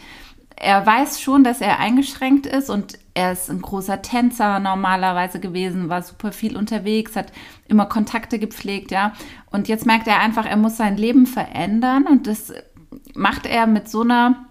Er 0.64 0.86
weiß 0.86 1.20
schon, 1.20 1.44
dass 1.44 1.60
er 1.60 1.80
eingeschränkt 1.80 2.46
ist 2.46 2.70
und 2.70 3.00
er 3.16 3.32
ist 3.32 3.50
ein 3.50 3.64
großer 3.64 4.04
Tänzer 4.04 4.60
normalerweise 4.60 5.40
gewesen, 5.40 5.90
war 5.90 6.04
super 6.04 6.32
viel 6.32 6.56
unterwegs, 6.56 7.16
hat 7.16 7.34
immer 7.68 7.88
Kontakte 7.88 8.38
gepflegt, 8.38 8.92
ja. 8.92 9.14
Und 9.50 9.68
jetzt 9.68 9.88
merkt 9.88 10.06
er 10.06 10.20
einfach, 10.20 10.46
er 10.46 10.58
muss 10.58 10.78
sein 10.78 10.98
Leben 10.98 11.26
verändern 11.26 12.06
und 12.06 12.28
das 12.28 12.54
macht 13.16 13.48
er 13.48 13.66
mit 13.66 13.90
so 13.90 14.02
einer 14.02 14.46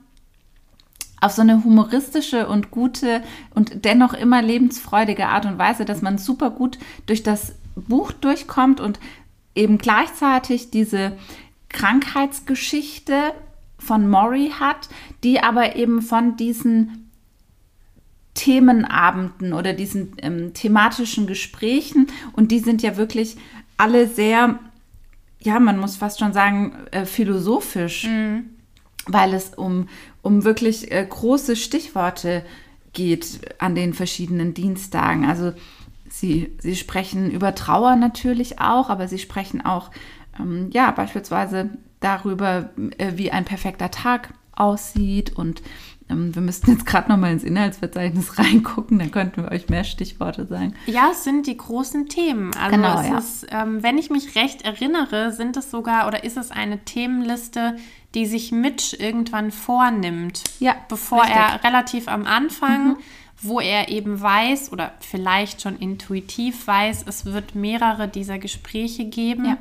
auf 1.20 1.30
so 1.30 1.42
eine 1.42 1.62
humoristische 1.62 2.48
und 2.48 2.72
gute 2.72 3.22
und 3.54 3.84
dennoch 3.84 4.12
immer 4.12 4.42
lebensfreudige 4.42 5.28
Art 5.28 5.46
und 5.46 5.60
Weise, 5.60 5.84
dass 5.84 6.02
man 6.02 6.18
super 6.18 6.50
gut 6.50 6.78
durch 7.06 7.22
das 7.22 7.54
Buch 7.76 8.10
durchkommt 8.10 8.80
und 8.80 8.98
eben 9.54 9.78
gleichzeitig 9.78 10.72
diese 10.72 11.16
Krankheitsgeschichte 11.68 13.32
von 13.80 14.08
Maury 14.08 14.52
hat, 14.58 14.88
die 15.24 15.40
aber 15.40 15.74
eben 15.74 16.02
von 16.02 16.36
diesen 16.36 17.10
Themenabenden 18.34 19.52
oder 19.52 19.72
diesen 19.72 20.12
ähm, 20.18 20.54
thematischen 20.54 21.26
Gesprächen 21.26 22.06
und 22.32 22.52
die 22.52 22.60
sind 22.60 22.82
ja 22.82 22.96
wirklich 22.96 23.36
alle 23.76 24.06
sehr, 24.06 24.60
ja, 25.40 25.58
man 25.58 25.78
muss 25.78 25.96
fast 25.96 26.20
schon 26.20 26.32
sagen, 26.32 26.76
äh, 26.92 27.04
philosophisch. 27.04 28.06
Mhm 28.06 28.50
weil 29.06 29.34
es 29.34 29.54
um, 29.54 29.88
um 30.22 30.44
wirklich 30.44 30.90
äh, 30.92 31.04
große 31.08 31.56
Stichworte 31.56 32.44
geht 32.92 33.40
an 33.58 33.74
den 33.74 33.94
verschiedenen 33.94 34.54
Dienstagen. 34.54 35.24
Also 35.24 35.52
sie, 36.08 36.56
sie 36.58 36.76
sprechen 36.76 37.30
über 37.30 37.54
Trauer 37.54 37.96
natürlich 37.96 38.60
auch, 38.60 38.90
aber 38.90 39.08
sie 39.08 39.18
sprechen 39.18 39.64
auch, 39.64 39.90
ähm, 40.38 40.70
ja, 40.72 40.90
beispielsweise 40.90 41.70
darüber, 42.00 42.70
äh, 42.98 43.12
wie 43.16 43.30
ein 43.30 43.44
perfekter 43.44 43.90
Tag 43.90 44.34
aussieht 44.54 45.36
und 45.36 45.62
ähm, 46.10 46.34
wir 46.34 46.42
müssten 46.42 46.72
jetzt 46.72 46.86
gerade 46.86 47.08
noch 47.08 47.16
mal 47.16 47.32
ins 47.32 47.44
Inhaltsverzeichnis 47.44 48.38
reingucken, 48.38 48.98
dann 48.98 49.10
könnten 49.10 49.44
wir 49.44 49.52
euch 49.52 49.68
mehr 49.68 49.84
Stichworte 49.84 50.46
sagen. 50.46 50.74
Ja, 50.86 51.10
es 51.12 51.24
sind 51.24 51.46
die 51.46 51.56
großen 51.56 52.08
Themen. 52.08 52.52
Also 52.54 52.76
genau, 52.76 53.00
ja. 53.00 53.18
ist, 53.18 53.46
ähm, 53.50 53.82
wenn 53.82 53.96
ich 53.96 54.10
mich 54.10 54.34
recht 54.34 54.62
erinnere, 54.62 55.32
sind 55.32 55.56
es 55.56 55.70
sogar 55.70 56.08
oder 56.08 56.24
ist 56.24 56.36
es 56.36 56.50
eine 56.50 56.84
Themenliste, 56.84 57.76
die 58.14 58.26
sich 58.26 58.50
Mitch 58.50 58.96
irgendwann 58.98 59.50
vornimmt. 59.52 60.42
Ja. 60.58 60.74
Bevor 60.88 61.22
richtig. 61.22 61.36
er 61.36 61.64
relativ 61.64 62.08
am 62.08 62.26
Anfang, 62.26 62.88
mhm. 62.88 62.96
wo 63.40 63.60
er 63.60 63.88
eben 63.88 64.20
weiß 64.20 64.72
oder 64.72 64.92
vielleicht 65.00 65.62
schon 65.62 65.78
intuitiv 65.78 66.66
weiß, 66.66 67.04
es 67.06 67.24
wird 67.24 67.54
mehrere 67.54 68.08
dieser 68.08 68.38
Gespräche 68.38 69.04
geben. 69.04 69.44
Ja. 69.44 69.58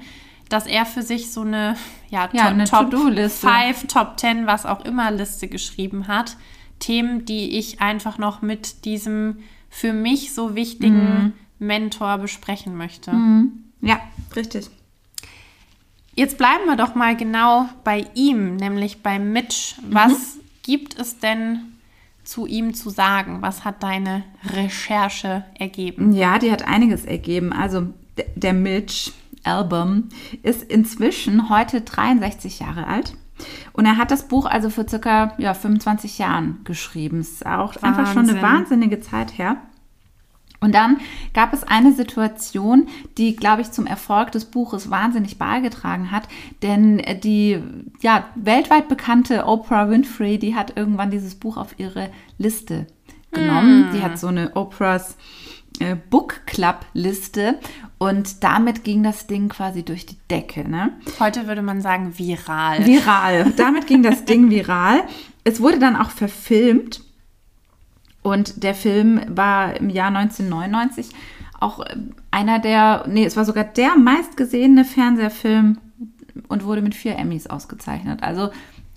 Dass 0.50 0.65
er 0.65 0.86
für 0.86 1.03
sich 1.03 1.32
so 1.32 1.41
eine, 1.41 1.75
ja, 2.10 2.29
ja 2.34 2.48
eine 2.48 2.65
Top 2.65 2.91
5, 2.91 3.88
Top 3.88 4.20
10, 4.20 4.48
was 4.48 4.65
auch 4.65 4.84
immer 4.84 5.12
Liste 5.12 5.48
geschrieben 5.48 6.08
hat. 6.08 6.38
Themen, 6.79 7.25
die 7.25 7.58
ich 7.58 7.82
einfach 7.82 8.18
noch 8.18 8.41
mit 8.41 8.86
diesem 8.86 9.39
für 9.70 9.94
mich 9.94 10.34
so 10.34 10.56
wichtigen 10.56 11.24
mhm. 11.24 11.34
Mentor 11.60 12.18
besprechen 12.18 12.75
möchte. 12.75 13.12
Mhm. 13.12 13.65
Ja, 13.82 14.00
richtig. 14.36 14.70
Jetzt 16.15 16.38
bleiben 16.38 16.65
wir 16.65 16.75
doch 16.75 16.96
mal 16.96 17.15
genau 17.15 17.70
bei 17.84 18.08
ihm, 18.13 18.56
nämlich 18.56 19.03
bei 19.03 19.20
Mitch. 19.20 19.75
Was 19.89 20.36
mhm. 20.36 20.41
gibt 20.63 21.00
es 21.00 21.20
denn 21.20 21.60
zu 22.24 22.46
ihm 22.46 22.74
zu 22.74 22.89
sagen? 22.89 23.41
Was 23.41 23.63
hat 23.63 23.84
deine 23.84 24.24
Recherche 24.53 25.46
ergeben? 25.58 26.12
Ja, 26.12 26.39
die 26.39 26.51
hat 26.51 26.68
einiges 26.68 27.06
ergeben. 27.06 27.53
Also 27.53 27.88
der 28.36 28.53
Mitch 28.53 29.12
Album 29.43 30.10
ist 30.43 30.63
inzwischen 30.63 31.50
heute 31.50 31.81
63 31.81 32.60
Jahre 32.60 32.88
alt. 32.88 33.13
Und 33.74 33.86
er 33.86 33.98
hat 33.98 34.12
das 34.12 34.27
Buch 34.27 34.46
also 34.46 34.69
vor 34.69 34.88
circa 34.88 35.34
ja, 35.38 35.53
25 35.53 36.17
Jahren 36.17 36.60
geschrieben. 36.63 37.22
Ist 37.22 37.46
auch 37.46 37.75
Wahnsinn. 37.75 37.84
einfach 37.84 38.13
schon 38.13 38.29
eine 38.29 38.41
wahnsinnige 38.41 39.00
Zeit 39.00 39.38
her. 39.38 39.58
Und 40.62 40.75
dann 40.75 40.98
gab 41.34 41.53
es 41.53 41.63
eine 41.63 41.93
Situation, 41.93 42.88
die, 43.17 43.36
glaube 43.36 43.62
ich, 43.62 43.72
zum 43.72 43.86
Erfolg 43.86 44.34
des 44.34 44.46
Buches 44.46 44.89
wahnsinnig 44.89 45.38
beigetragen 45.38 46.12
hat. 46.12 46.27
Denn 46.62 47.01
die 47.24 47.62
ja, 48.01 48.25
weltweit 48.36 48.89
bekannte 48.89 49.46
Oprah 49.46 49.89
Winfrey, 49.89 50.38
die 50.38 50.55
hat 50.55 50.75
irgendwann 50.75 51.12
dieses 51.12 51.36
Buch 51.36 51.55
auf 51.55 51.75
ihre 51.77 52.10
Liste 52.38 52.88
genommen. 53.31 53.89
Mm. 53.89 53.93
Die 53.93 54.01
hat 54.01 54.19
so 54.19 54.27
eine 54.27 54.55
Oprahs 54.55 55.15
äh, 55.80 55.96
Book 55.96 56.46
Club 56.46 56.86
Liste 56.94 57.60
und 57.98 58.44
damit 58.44 58.84
ging 58.84 59.04
das 59.04 59.28
Ding 59.28 59.50
quasi 59.50 59.84
durch 59.84 60.06
die 60.06 60.18
Decke. 60.30 60.68
Ne? 60.68 60.94
Heute 61.20 61.48
würde 61.48 61.62
man 61.62 61.82
sagen 61.82 62.18
viral. 62.18 62.86
Viral. 62.86 63.54
Damit 63.58 63.88
ging 63.88 64.04
das 64.04 64.26
Ding 64.26 64.50
viral. 64.50 65.04
Es 65.44 65.62
wurde 65.62 65.80
dann 65.80 65.96
auch 65.96 66.10
verfilmt 66.10 67.02
und 68.22 68.64
der 68.64 68.76
Film 68.76 69.22
war 69.28 69.76
im 69.76 69.90
Jahr 69.90 70.08
1999 70.16 71.10
auch 71.60 71.80
äh, 71.82 71.96
einer 72.32 72.60
der, 72.60 73.06
nee, 73.08 73.26
es 73.26 73.36
war 73.36 73.46
sogar 73.46 73.64
der 73.64 73.96
meistgesehene 73.98 74.86
Fernsehfilm 74.86 75.78
und 76.48 76.64
wurde 76.64 76.82
mit 76.82 76.96
vier 76.96 77.18
Emmys 77.18 77.48
ausgezeichnet. 77.48 78.24
Also 78.24 78.50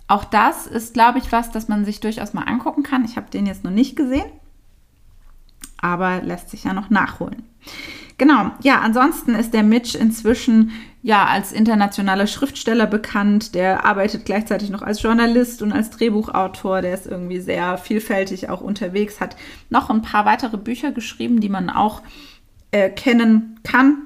auch 0.08 0.24
das 0.24 0.66
ist, 0.66 0.94
glaube 0.94 1.18
ich, 1.18 1.32
was, 1.32 1.50
das 1.50 1.68
man 1.68 1.84
sich 1.84 2.00
durchaus 2.00 2.34
mal 2.34 2.42
angucken 2.42 2.82
kann. 2.82 3.04
Ich 3.04 3.16
habe 3.16 3.30
den 3.30 3.46
jetzt 3.46 3.64
noch 3.64 3.70
nicht 3.70 3.96
gesehen, 3.96 4.30
aber 5.82 6.22
lässt 6.22 6.48
sich 6.48 6.64
ja 6.64 6.72
noch 6.72 6.88
nachholen. 6.88 7.42
Genau, 8.18 8.52
ja, 8.62 8.80
ansonsten 8.80 9.34
ist 9.34 9.52
der 9.52 9.62
Mitch 9.62 9.98
inzwischen 9.98 10.70
ja 11.02 11.26
als 11.26 11.52
internationaler 11.52 12.26
Schriftsteller 12.26 12.86
bekannt. 12.86 13.54
Der 13.54 13.84
arbeitet 13.84 14.24
gleichzeitig 14.24 14.70
noch 14.70 14.82
als 14.82 15.02
Journalist 15.02 15.60
und 15.60 15.72
als 15.72 15.90
Drehbuchautor. 15.90 16.82
Der 16.82 16.94
ist 16.94 17.06
irgendwie 17.06 17.40
sehr 17.40 17.78
vielfältig 17.78 18.48
auch 18.48 18.60
unterwegs, 18.60 19.20
hat 19.20 19.36
noch 19.70 19.90
ein 19.90 20.02
paar 20.02 20.24
weitere 20.24 20.56
Bücher 20.56 20.92
geschrieben, 20.92 21.40
die 21.40 21.48
man 21.48 21.68
auch 21.68 22.02
äh, 22.70 22.90
kennen 22.90 23.58
kann. 23.64 23.98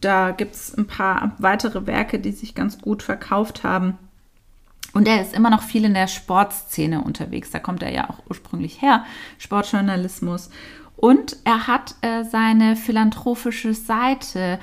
Da 0.00 0.30
gibt 0.30 0.54
es 0.54 0.76
ein 0.76 0.86
paar 0.86 1.34
weitere 1.38 1.86
Werke, 1.86 2.18
die 2.18 2.32
sich 2.32 2.54
ganz 2.54 2.80
gut 2.80 3.02
verkauft 3.02 3.64
haben. 3.64 3.98
Und 4.94 5.06
er 5.06 5.20
ist 5.20 5.34
immer 5.34 5.50
noch 5.50 5.62
viel 5.62 5.84
in 5.84 5.94
der 5.94 6.06
Sportszene 6.06 7.02
unterwegs. 7.02 7.50
Da 7.50 7.58
kommt 7.58 7.82
er 7.82 7.92
ja 7.92 8.10
auch 8.10 8.22
ursprünglich 8.28 8.80
her, 8.80 9.04
Sportjournalismus. 9.38 10.50
Und 10.96 11.36
er 11.44 11.66
hat 11.66 11.94
äh, 12.00 12.24
seine 12.24 12.74
philanthropische 12.74 13.74
Seite, 13.74 14.58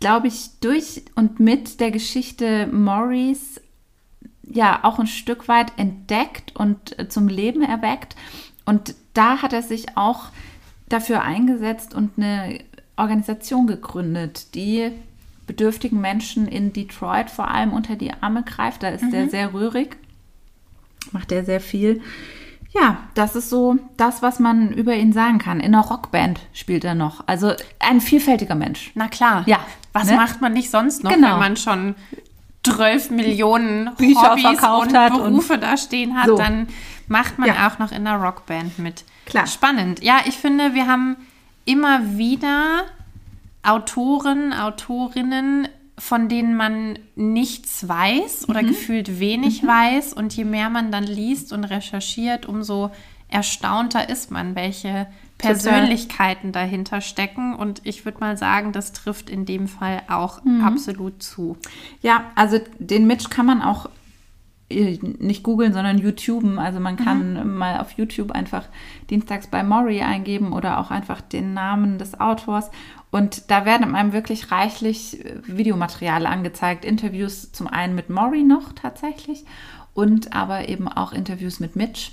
glaube 0.00 0.28
ich, 0.28 0.60
durch 0.60 1.02
und 1.16 1.40
mit 1.40 1.80
der 1.80 1.90
Geschichte 1.90 2.66
Morris 2.68 3.60
ja 4.42 4.80
auch 4.84 4.98
ein 4.98 5.06
Stück 5.06 5.48
weit 5.48 5.72
entdeckt 5.76 6.54
und 6.54 6.98
äh, 6.98 7.08
zum 7.08 7.28
Leben 7.28 7.62
erweckt. 7.62 8.16
Und 8.64 8.94
da 9.14 9.42
hat 9.42 9.52
er 9.52 9.62
sich 9.62 9.96
auch 9.96 10.26
dafür 10.88 11.22
eingesetzt 11.22 11.94
und 11.94 12.12
eine 12.16 12.60
Organisation 12.96 13.66
gegründet, 13.66 14.54
die 14.54 14.92
bedürftigen 15.48 16.00
Menschen 16.00 16.46
in 16.46 16.72
Detroit 16.72 17.30
vor 17.30 17.48
allem 17.48 17.72
unter 17.72 17.96
die 17.96 18.12
Arme 18.12 18.44
greift. 18.44 18.84
Da 18.84 18.90
ist 18.90 19.02
mhm. 19.02 19.14
er 19.14 19.28
sehr 19.28 19.52
rührig, 19.52 19.96
macht 21.10 21.32
er 21.32 21.44
sehr 21.44 21.60
viel. 21.60 22.00
Ja, 22.70 22.98
das 23.14 23.34
ist 23.34 23.50
so 23.50 23.76
das, 23.96 24.22
was 24.22 24.38
man 24.38 24.72
über 24.72 24.94
ihn 24.94 25.12
sagen 25.12 25.38
kann. 25.38 25.58
In 25.58 25.74
einer 25.74 25.84
Rockband 25.84 26.38
spielt 26.52 26.84
er 26.84 26.94
noch. 26.94 27.26
Also 27.26 27.54
ein 27.80 28.00
vielfältiger 28.00 28.54
Mensch. 28.54 28.92
Na 28.94 29.08
klar. 29.08 29.42
Ja. 29.46 29.58
Was 29.92 30.08
ne? 30.08 30.16
macht 30.16 30.40
man 30.40 30.52
nicht 30.52 30.70
sonst 30.70 31.02
noch, 31.02 31.10
genau. 31.10 31.32
wenn 31.32 31.38
man 31.38 31.56
schon 31.56 31.94
12 32.64 33.10
Millionen 33.10 33.94
Bücher 33.96 34.32
Hobbys 34.32 34.42
verkauft 34.42 34.88
und 34.88 34.98
hat 34.98 35.12
Berufe 35.12 35.54
und 35.54 35.62
da 35.62 35.76
stehen 35.76 36.16
hat, 36.16 36.26
so. 36.26 36.36
dann 36.36 36.68
macht 37.08 37.38
man 37.38 37.48
ja. 37.48 37.66
auch 37.66 37.78
noch 37.78 37.90
in 37.90 38.06
einer 38.06 38.22
Rockband 38.22 38.78
mit. 38.78 39.04
Klar. 39.24 39.46
Spannend. 39.46 40.02
Ja, 40.02 40.20
ich 40.26 40.36
finde, 40.36 40.74
wir 40.74 40.86
haben 40.86 41.16
immer 41.64 42.18
wieder 42.18 42.84
Autoren, 43.62 44.52
Autorinnen, 44.52 45.68
von 45.98 46.28
denen 46.28 46.56
man 46.56 46.98
nichts 47.16 47.88
weiß 47.88 48.48
oder 48.48 48.62
mhm. 48.62 48.68
gefühlt 48.68 49.18
wenig 49.18 49.62
mhm. 49.62 49.68
weiß. 49.68 50.12
Und 50.12 50.36
je 50.36 50.44
mehr 50.44 50.70
man 50.70 50.92
dann 50.92 51.04
liest 51.04 51.52
und 51.52 51.64
recherchiert, 51.64 52.46
umso 52.46 52.90
erstaunter 53.28 54.08
ist 54.08 54.30
man, 54.30 54.54
welche 54.54 55.06
Persönlichkeiten 55.38 56.52
Total. 56.52 56.64
dahinter 56.64 57.00
stecken. 57.00 57.54
Und 57.54 57.80
ich 57.84 58.04
würde 58.04 58.18
mal 58.20 58.36
sagen, 58.36 58.72
das 58.72 58.92
trifft 58.92 59.30
in 59.30 59.44
dem 59.44 59.68
Fall 59.68 60.02
auch 60.08 60.42
mhm. 60.44 60.64
absolut 60.64 61.22
zu. 61.22 61.56
Ja, 62.02 62.24
also 62.34 62.58
den 62.78 63.06
Mitch 63.06 63.28
kann 63.28 63.46
man 63.46 63.62
auch 63.62 63.88
nicht 64.70 65.42
googeln, 65.42 65.72
sondern 65.72 65.98
YouTuben. 65.98 66.58
Also 66.58 66.78
man 66.78 66.96
kann 66.96 67.34
mhm. 67.34 67.56
mal 67.56 67.80
auf 67.80 67.92
YouTube 67.92 68.32
einfach 68.32 68.64
Dienstags 69.08 69.46
bei 69.46 69.62
Maury 69.62 70.02
eingeben 70.02 70.52
oder 70.52 70.78
auch 70.78 70.90
einfach 70.90 71.20
den 71.20 71.54
Namen 71.54 71.98
des 71.98 72.20
Autors. 72.20 72.70
Und 73.10 73.50
da 73.50 73.64
werden 73.64 73.94
einem 73.94 74.12
wirklich 74.12 74.50
reichlich 74.52 75.24
äh, 75.24 75.36
Videomaterial 75.46 76.26
angezeigt. 76.26 76.84
Interviews 76.84 77.52
zum 77.52 77.66
einen 77.66 77.94
mit 77.94 78.10
Maury 78.10 78.42
noch 78.42 78.72
tatsächlich 78.74 79.44
und 79.94 80.34
aber 80.34 80.68
eben 80.68 80.86
auch 80.86 81.12
Interviews 81.12 81.60
mit 81.60 81.74
Mitch. 81.74 82.12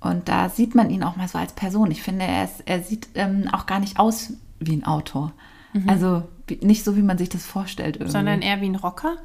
Und 0.00 0.28
da 0.28 0.48
sieht 0.48 0.74
man 0.74 0.90
ihn 0.90 1.04
auch 1.04 1.16
mal 1.16 1.28
so 1.28 1.38
als 1.38 1.52
Person. 1.52 1.90
Ich 1.90 2.02
finde, 2.02 2.24
er, 2.26 2.44
ist, 2.44 2.62
er 2.66 2.82
sieht 2.82 3.08
ähm, 3.14 3.48
auch 3.52 3.66
gar 3.66 3.78
nicht 3.78 3.98
aus 3.98 4.34
wie 4.58 4.76
ein 4.76 4.84
Autor. 4.84 5.32
Mhm. 5.72 5.88
Also 5.88 6.24
nicht 6.60 6.84
so, 6.84 6.96
wie 6.96 7.02
man 7.02 7.16
sich 7.16 7.28
das 7.28 7.46
vorstellt. 7.46 7.96
Irgendwie. 7.96 8.12
Sondern 8.12 8.42
eher 8.42 8.60
wie 8.60 8.68
ein 8.68 8.76
Rocker? 8.76 9.16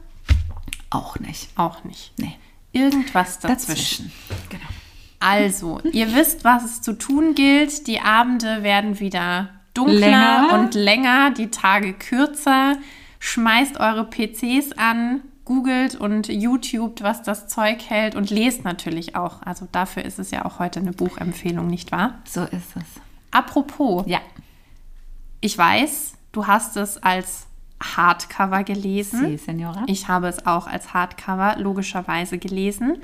Auch 0.90 1.20
nicht. 1.20 1.50
Auch 1.58 1.84
nicht. 1.84 2.14
Nee. 2.18 2.36
Irgendwas 2.72 3.40
dazwischen. 3.40 4.12
Genau. 4.50 4.64
Also, 5.20 5.82
ihr 5.92 6.14
wisst, 6.16 6.44
was 6.44 6.64
es 6.64 6.82
zu 6.82 6.94
tun 6.94 7.36
gilt. 7.36 7.88
Die 7.88 8.00
Abende 8.00 8.64
werden 8.64 9.00
wieder 9.00 9.50
dunkler 9.74 10.00
Länger. 10.00 10.50
und 10.54 10.76
länger, 10.76 11.32
die 11.32 11.50
Tage 11.52 11.94
kürzer. 11.94 12.78
Schmeißt 13.20 13.80
eure 13.80 14.06
PCs 14.10 14.78
an, 14.78 15.22
googelt 15.44 15.96
und 15.96 16.28
YouTubet, 16.30 17.02
was 17.04 17.22
das 17.24 17.48
Zeug 17.48 17.82
hält 17.90 18.16
und 18.16 18.30
lest 18.30 18.64
natürlich 18.64 19.16
auch. 19.16 19.42
Also 19.42 19.68
dafür 19.72 20.06
ist 20.06 20.20
es 20.20 20.32
ja 20.32 20.46
auch 20.46 20.60
heute 20.60 20.80
eine 20.80 20.94
Buchempfehlung, 20.94 21.68
nicht 21.68 21.92
wahr? 21.92 22.20
So 22.26 22.44
ist 22.44 22.76
es. 22.78 22.84
Apropos, 23.32 24.06
Ja. 24.08 24.20
ich 25.42 25.58
weiß, 25.58 26.14
du 26.32 26.48
hast 26.48 26.78
es 26.78 26.98
als 27.04 27.48
Hardcover 27.82 28.64
gelesen. 28.64 29.26
Sie, 29.26 29.38
Senora. 29.38 29.84
Ich 29.88 30.08
habe 30.08 30.28
es 30.28 30.46
auch 30.46 30.68
als 30.68 30.94
Hardcover 30.94 31.56
logischerweise 31.58 32.38
gelesen. 32.38 32.98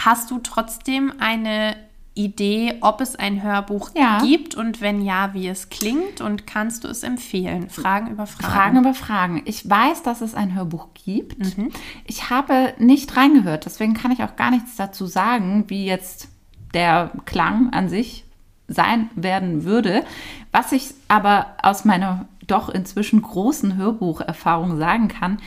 Hast 0.00 0.30
du 0.30 0.38
trotzdem 0.38 1.12
eine 1.18 1.76
Idee, 2.14 2.74
ob 2.82 3.00
es 3.00 3.16
ein 3.16 3.42
Hörbuch 3.42 3.90
Ja. 3.96 4.20
gibt 4.20 4.54
und 4.54 4.82
wenn 4.82 5.00
ja, 5.02 5.32
wie 5.32 5.48
es 5.48 5.70
klingt 5.70 6.20
und 6.20 6.46
kannst 6.46 6.84
du 6.84 6.88
es 6.88 7.02
empfehlen? 7.02 7.70
Fragen 7.70 8.10
über 8.10 8.26
Fragen. 8.26 8.52
Fragen 8.52 8.78
über 8.78 8.94
Fragen. 8.94 9.42
Ich 9.46 9.68
weiß, 9.68 10.02
dass 10.02 10.20
es 10.20 10.34
ein 10.34 10.54
Hörbuch 10.54 10.88
gibt. 10.92 11.56
Ich 12.04 12.28
habe 12.28 12.74
nicht 12.78 13.16
reingehört, 13.16 13.64
deswegen 13.64 13.94
kann 13.94 14.10
ich 14.10 14.22
auch 14.22 14.36
gar 14.36 14.50
nichts 14.50 14.76
dazu 14.76 15.06
sagen, 15.06 15.64
wie 15.68 15.86
jetzt 15.86 16.28
der 16.74 17.12
Klang 17.24 17.72
an 17.72 17.88
sich 17.88 18.24
sein 18.68 19.08
werden 19.14 19.64
würde. 19.64 20.04
Was 20.50 20.72
ich 20.72 20.90
aber 21.08 21.46
aus 21.62 21.84
meiner 21.86 22.26
doch 22.46 22.68
inzwischen 22.68 23.22
großen 23.22 23.76
Hörbucherfahrung 23.76 24.78
sagen 24.78 25.08
kann, 25.08 25.40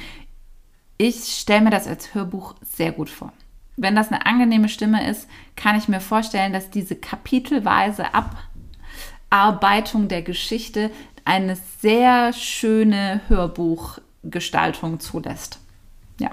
ich 0.98 1.26
stelle 1.26 1.62
mir 1.62 1.70
das 1.70 1.88
als 1.88 2.14
Hörbuch 2.14 2.56
sehr 2.62 2.92
gut 2.92 3.10
vor. 3.10 3.34
Wenn 3.78 3.96
das 3.96 4.12
eine 4.12 4.26
angenehme 4.26 4.70
Stimme 4.70 5.10
ist, 5.10 5.28
kann 5.56 5.78
ich 5.78 5.90
mir 5.90 6.00
vorstellen, 6.00 6.54
dass 6.54 6.70
diese 6.70 6.96
kapitelweise 6.96 8.06
Abarbeitung 9.30 10.08
der 10.08 10.22
Geschichte 10.22 10.92
eine 11.26 11.58
sehr 11.82 12.32
schöne 12.32 13.20
Hörbuchgestaltung 13.28 15.02
zulässt. 15.02 15.60
Ja. 16.20 16.32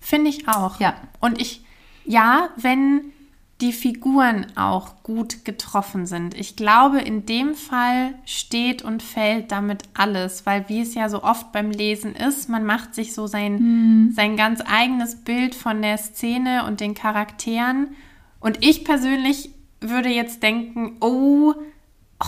Finde 0.00 0.30
ich 0.30 0.48
auch. 0.48 0.80
Ja. 0.80 0.94
Und 1.20 1.40
ich, 1.40 1.64
ja, 2.04 2.48
wenn 2.56 3.12
die 3.60 3.72
Figuren 3.72 4.46
auch 4.56 5.02
gut 5.04 5.44
getroffen 5.44 6.06
sind. 6.06 6.34
Ich 6.34 6.56
glaube, 6.56 7.00
in 7.00 7.24
dem 7.24 7.54
Fall 7.54 8.14
steht 8.24 8.82
und 8.82 9.02
fällt 9.02 9.52
damit 9.52 9.84
alles, 9.94 10.44
weil 10.44 10.68
wie 10.68 10.80
es 10.80 10.94
ja 10.94 11.08
so 11.08 11.22
oft 11.22 11.52
beim 11.52 11.70
Lesen 11.70 12.16
ist, 12.16 12.48
man 12.48 12.64
macht 12.66 12.94
sich 12.94 13.14
so 13.14 13.26
sein, 13.28 14.10
sein 14.14 14.36
ganz 14.36 14.60
eigenes 14.66 15.16
Bild 15.22 15.54
von 15.54 15.82
der 15.82 15.98
Szene 15.98 16.64
und 16.66 16.80
den 16.80 16.94
Charakteren. 16.94 17.94
Und 18.40 18.58
ich 18.64 18.84
persönlich 18.84 19.50
würde 19.80 20.08
jetzt 20.08 20.42
denken, 20.42 20.96
oh, 21.00 21.54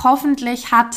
hoffentlich 0.04 0.70
hat 0.70 0.96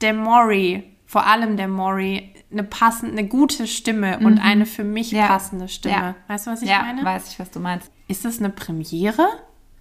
der 0.00 0.12
Mori, 0.14 0.82
vor 1.06 1.26
allem 1.26 1.56
der 1.56 1.68
Mori, 1.68 2.34
eine 2.50 2.64
passende, 2.64 3.12
eine 3.18 3.28
gute 3.28 3.66
Stimme 3.66 4.18
und 4.20 4.38
eine 4.38 4.64
für 4.66 4.84
mich 4.84 5.12
Ja. 5.12 5.26
passende 5.26 5.68
Stimme. 5.68 5.94
Ja. 5.94 6.14
Weißt 6.28 6.46
du, 6.46 6.50
was 6.50 6.62
ich 6.62 6.68
ja, 6.68 6.82
meine? 6.82 7.04
weiß 7.04 7.30
ich, 7.32 7.38
was 7.38 7.50
du 7.50 7.60
meinst. 7.60 7.90
Ist 8.08 8.24
das 8.24 8.38
eine 8.38 8.50
Premiere 8.50 9.26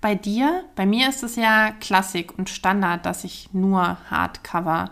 bei 0.01 0.15
dir? 0.15 0.63
Bei 0.75 0.85
mir 0.85 1.09
ist 1.09 1.23
es 1.23 1.35
ja 1.35 1.71
Klassik 1.71 2.37
und 2.37 2.49
Standard, 2.49 3.05
dass 3.05 3.23
ich 3.23 3.49
nur 3.53 3.97
Hardcover 4.09 4.91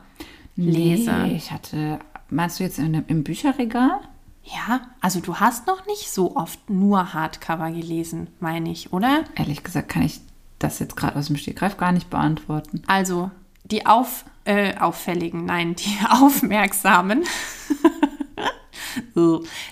lese. 0.56 1.12
Nee, 1.12 1.36
ich 1.36 1.52
hatte, 1.52 2.00
meinst 2.30 2.60
du 2.60 2.64
jetzt 2.64 2.80
in, 2.80 2.94
im 2.94 3.24
Bücherregal? 3.24 4.00
Ja, 4.44 4.82
also 5.02 5.20
du 5.22 5.38
hast 5.38 5.66
noch 5.68 5.86
nicht 5.88 6.12
so 6.12 6.36
oft 6.36 6.70
nur 6.70 7.14
Hardcover 7.14 7.72
gelesen, 7.72 8.28
meine 8.40 8.72
ich, 8.72 8.94
oder? 8.94 9.24
Ehrlich 9.36 9.64
gesagt 9.64 9.90
kann 9.90 10.04
ich 10.04 10.22
das 10.60 10.80
jetzt 10.80 10.96
gerade 10.96 11.18
aus 11.18 11.28
dem 11.28 11.36
Stegreif 11.36 11.78
gar 11.78 11.92
nicht 11.92 12.10
beantworten. 12.10 12.84
Also 12.88 13.32
die 13.64 13.86
auf, 13.88 14.26
äh, 14.46 14.78
auffälligen, 14.78 15.46
nein, 15.46 15.76
die 15.76 15.98
aufmerksamen, 16.10 17.24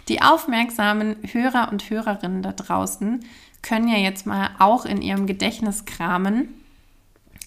die 0.08 0.22
aufmerksamen 0.22 1.16
Hörer 1.32 1.70
und 1.72 1.90
Hörerinnen 1.90 2.42
da 2.42 2.52
draußen 2.52 3.24
können 3.62 3.88
ja 3.88 3.98
jetzt 3.98 4.26
mal 4.26 4.50
auch 4.60 4.86
in 4.86 5.02
ihrem 5.02 5.26
Gedächtnis 5.26 5.86
kramen. 5.86 6.50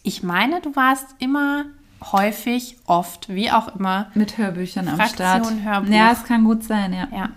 Ich 0.03 0.23
meine, 0.23 0.61
du 0.61 0.75
warst 0.75 1.07
immer 1.19 1.67
häufig, 2.13 2.77
oft, 2.87 3.29
wie 3.29 3.51
auch 3.51 3.75
immer. 3.77 4.11
Mit 4.15 4.39
Hörbüchern 4.39 4.89
am 4.89 5.01
Start. 5.09 5.51
Hörbuch. 5.63 5.91
Ja, 5.91 6.13
es 6.13 6.25
kann 6.25 6.45
gut 6.45 6.65
sein, 6.65 6.93
ja. 6.93 7.09
Ja. 7.13 7.31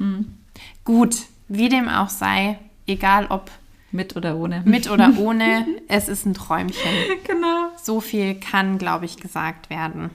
Gut, 0.83 1.15
wie 1.47 1.69
dem 1.69 1.87
auch 1.89 2.09
sei, 2.09 2.59
egal 2.87 3.27
ob 3.29 3.51
Mit 3.91 4.15
oder 4.15 4.37
ohne. 4.37 4.61
mit 4.65 4.89
oder 4.89 5.13
ohne, 5.17 5.65
es 5.87 6.07
ist 6.07 6.25
ein 6.25 6.33
Träumchen. 6.33 6.91
genau. 7.25 7.69
So 7.81 8.01
viel 8.01 8.35
kann, 8.35 8.77
glaube 8.77 9.05
ich, 9.05 9.17
gesagt 9.17 9.69
werden. 9.69 10.11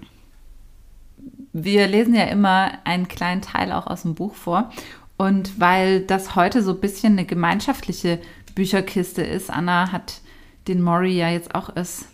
Wir 1.54 1.86
lesen 1.86 2.14
ja 2.14 2.24
immer 2.24 2.72
einen 2.82 3.06
kleinen 3.06 3.40
Teil 3.40 3.70
auch 3.70 3.86
aus 3.86 4.02
dem 4.02 4.16
Buch 4.16 4.34
vor. 4.34 4.70
Und 5.16 5.60
weil 5.60 6.00
das 6.00 6.34
heute 6.34 6.62
so 6.62 6.72
ein 6.72 6.80
bisschen 6.80 7.12
eine 7.12 7.24
gemeinschaftliche 7.24 8.20
Bücherkiste 8.56 9.22
ist, 9.22 9.50
Anna 9.50 9.92
hat 9.92 10.20
den 10.66 10.82
Mori 10.82 11.16
ja 11.16 11.30
jetzt 11.30 11.54
auch 11.54 11.74
erst 11.74 12.06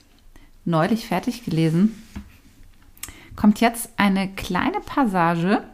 neulich 0.67 1.07
fertig 1.07 1.45
gelesen, 1.45 2.03
kommt 3.35 3.61
jetzt 3.61 3.89
eine 3.97 4.29
kleine 4.29 4.81
Passage 4.81 5.65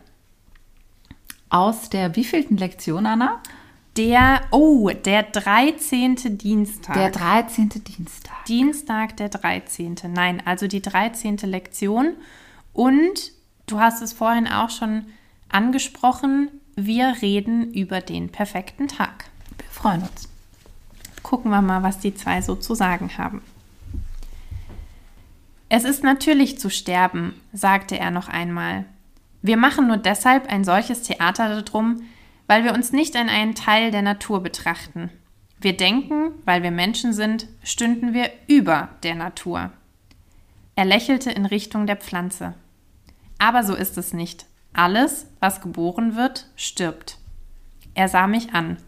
aus 1.48 1.90
der 1.90 2.14
wievielten 2.14 2.56
Lektion, 2.56 3.04
Anna? 3.04 3.42
Der, 3.96 4.42
oh, 4.52 4.90
der 4.90 5.24
13. 5.24 6.38
Dienstag. 6.38 6.94
Der 6.94 7.10
13. 7.10 7.70
Dienstag. 7.70 8.44
Dienstag, 8.44 9.16
der 9.16 9.30
13. 9.30 9.96
Nein, 10.12 10.40
also 10.44 10.68
die 10.68 10.82
13. 10.82 11.38
Lektion. 11.38 12.14
Und 12.72 13.32
du 13.66 13.80
hast 13.80 14.02
es 14.02 14.12
vorhin 14.12 14.48
auch 14.48 14.70
schon 14.70 15.06
angesprochen, 15.48 16.50
wir 16.76 17.16
reden 17.22 17.72
über 17.72 18.00
den 18.00 18.30
perfekten 18.30 18.88
Tag. 18.88 19.24
Wir 19.58 19.68
freuen 19.70 20.02
uns. 20.02 20.28
Gucken 21.22 21.50
wir 21.50 21.62
mal, 21.62 21.82
was 21.82 21.98
die 21.98 22.14
zwei 22.14 22.42
so 22.42 22.54
zu 22.54 22.74
sagen 22.74 23.10
haben. 23.18 23.42
Es 25.68 25.84
ist 25.84 26.04
natürlich 26.04 26.58
zu 26.58 26.70
sterben, 26.70 27.34
sagte 27.52 27.98
er 27.98 28.10
noch 28.10 28.28
einmal. 28.28 28.84
Wir 29.42 29.56
machen 29.56 29.88
nur 29.88 29.96
deshalb 29.96 30.48
ein 30.48 30.64
solches 30.64 31.02
Theater 31.02 31.60
darum, 31.62 32.02
weil 32.46 32.62
wir 32.62 32.74
uns 32.74 32.92
nicht 32.92 33.16
an 33.16 33.28
einen 33.28 33.54
Teil 33.54 33.90
der 33.90 34.02
Natur 34.02 34.42
betrachten. 34.42 35.10
Wir 35.58 35.76
denken, 35.76 36.32
weil 36.44 36.62
wir 36.62 36.70
Menschen 36.70 37.12
sind, 37.12 37.48
stünden 37.64 38.12
wir 38.12 38.30
über 38.46 38.90
der 39.02 39.14
Natur. 39.14 39.70
Er 40.76 40.84
lächelte 40.84 41.30
in 41.30 41.46
Richtung 41.46 41.86
der 41.86 41.96
Pflanze. 41.96 42.54
Aber 43.38 43.64
so 43.64 43.74
ist 43.74 43.98
es 43.98 44.12
nicht. 44.12 44.46
Alles, 44.72 45.26
was 45.40 45.60
geboren 45.60 46.16
wird, 46.16 46.48
stirbt. 46.56 47.18
Er 47.94 48.08
sah 48.08 48.26
mich 48.26 48.54
an. 48.54 48.78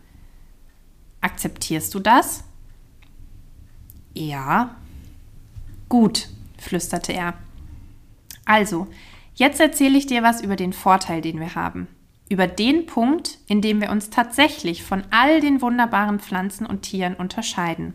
Akzeptierst 1.20 1.94
du 1.94 2.00
das? 2.00 2.44
Ja. 4.14 4.76
Gut, 5.88 6.28
flüsterte 6.58 7.12
er. 7.12 7.34
Also, 8.44 8.86
jetzt 9.34 9.60
erzähle 9.60 9.96
ich 9.96 10.06
dir 10.06 10.22
was 10.22 10.42
über 10.42 10.56
den 10.56 10.72
Vorteil, 10.72 11.20
den 11.20 11.40
wir 11.40 11.54
haben. 11.54 11.88
Über 12.28 12.46
den 12.46 12.86
Punkt, 12.86 13.38
in 13.46 13.62
dem 13.62 13.80
wir 13.80 13.90
uns 13.90 14.10
tatsächlich 14.10 14.82
von 14.82 15.04
all 15.10 15.40
den 15.40 15.62
wunderbaren 15.62 16.20
Pflanzen 16.20 16.66
und 16.66 16.82
Tieren 16.82 17.14
unterscheiden. 17.14 17.94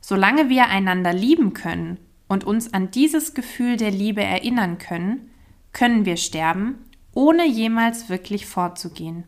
Solange 0.00 0.50
wir 0.50 0.66
einander 0.66 1.14
lieben 1.14 1.54
können 1.54 1.98
und 2.32 2.44
uns 2.44 2.72
an 2.72 2.90
dieses 2.90 3.34
Gefühl 3.34 3.76
der 3.76 3.90
Liebe 3.90 4.22
erinnern 4.22 4.78
können, 4.78 5.30
können 5.72 6.06
wir 6.06 6.16
sterben, 6.16 6.78
ohne 7.12 7.46
jemals 7.46 8.08
wirklich 8.08 8.46
fortzugehen. 8.46 9.24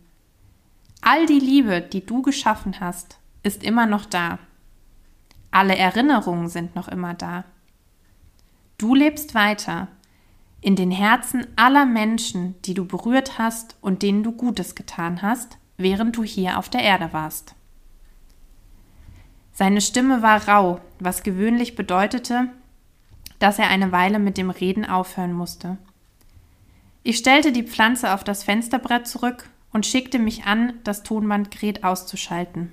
All 1.03 1.27
die 1.27 1.39
Liebe, 1.39 1.83
die 1.83 2.07
du 2.07 2.23
geschaffen 2.23 2.81
hast, 2.81 3.19
ist 3.43 3.63
immer 3.63 3.85
noch 3.85 4.07
da. 4.07 4.39
Alle 5.51 5.77
Erinnerungen 5.77 6.49
sind 6.49 6.75
noch 6.77 6.89
immer 6.89 7.13
da. 7.13 7.45
Du 8.79 8.95
lebst 8.95 9.35
weiter 9.35 9.89
in 10.63 10.75
den 10.75 10.91
Herzen 10.91 11.47
aller 11.57 11.85
Menschen, 11.85 12.55
die 12.63 12.73
du 12.73 12.87
berührt 12.87 13.39
hast 13.39 13.77
und 13.83 14.01
denen 14.01 14.23
du 14.23 14.33
Gutes 14.33 14.75
getan 14.75 15.21
hast, 15.21 15.59
während 15.77 16.17
du 16.17 16.23
hier 16.23 16.59
auf 16.59 16.71
der 16.71 16.81
Erde 16.81 17.13
warst. 17.13 17.55
Seine 19.53 19.83
Stimme 19.83 20.23
war 20.23 20.49
rau, 20.49 20.81
was 21.01 21.23
gewöhnlich 21.23 21.77
bedeutete, 21.77 22.49
dass 23.39 23.59
er 23.59 23.69
eine 23.69 23.93
Weile 23.93 24.19
mit 24.19 24.39
dem 24.39 24.51
Reden 24.51 24.85
aufhören 24.85 25.33
musste. 25.33 25.77
Ich 27.03 27.19
stellte 27.19 27.53
die 27.53 27.63
Pflanze 27.63 28.15
auf 28.15 28.25
das 28.25 28.45
Fensterbrett 28.45 29.07
zurück 29.07 29.49
und 29.73 29.87
schickte 29.87 30.19
mich 30.19 30.45
an, 30.45 30.75
das 30.85 31.03
Tonbandgerät 31.03 31.85
auszuschalten. 31.85 32.73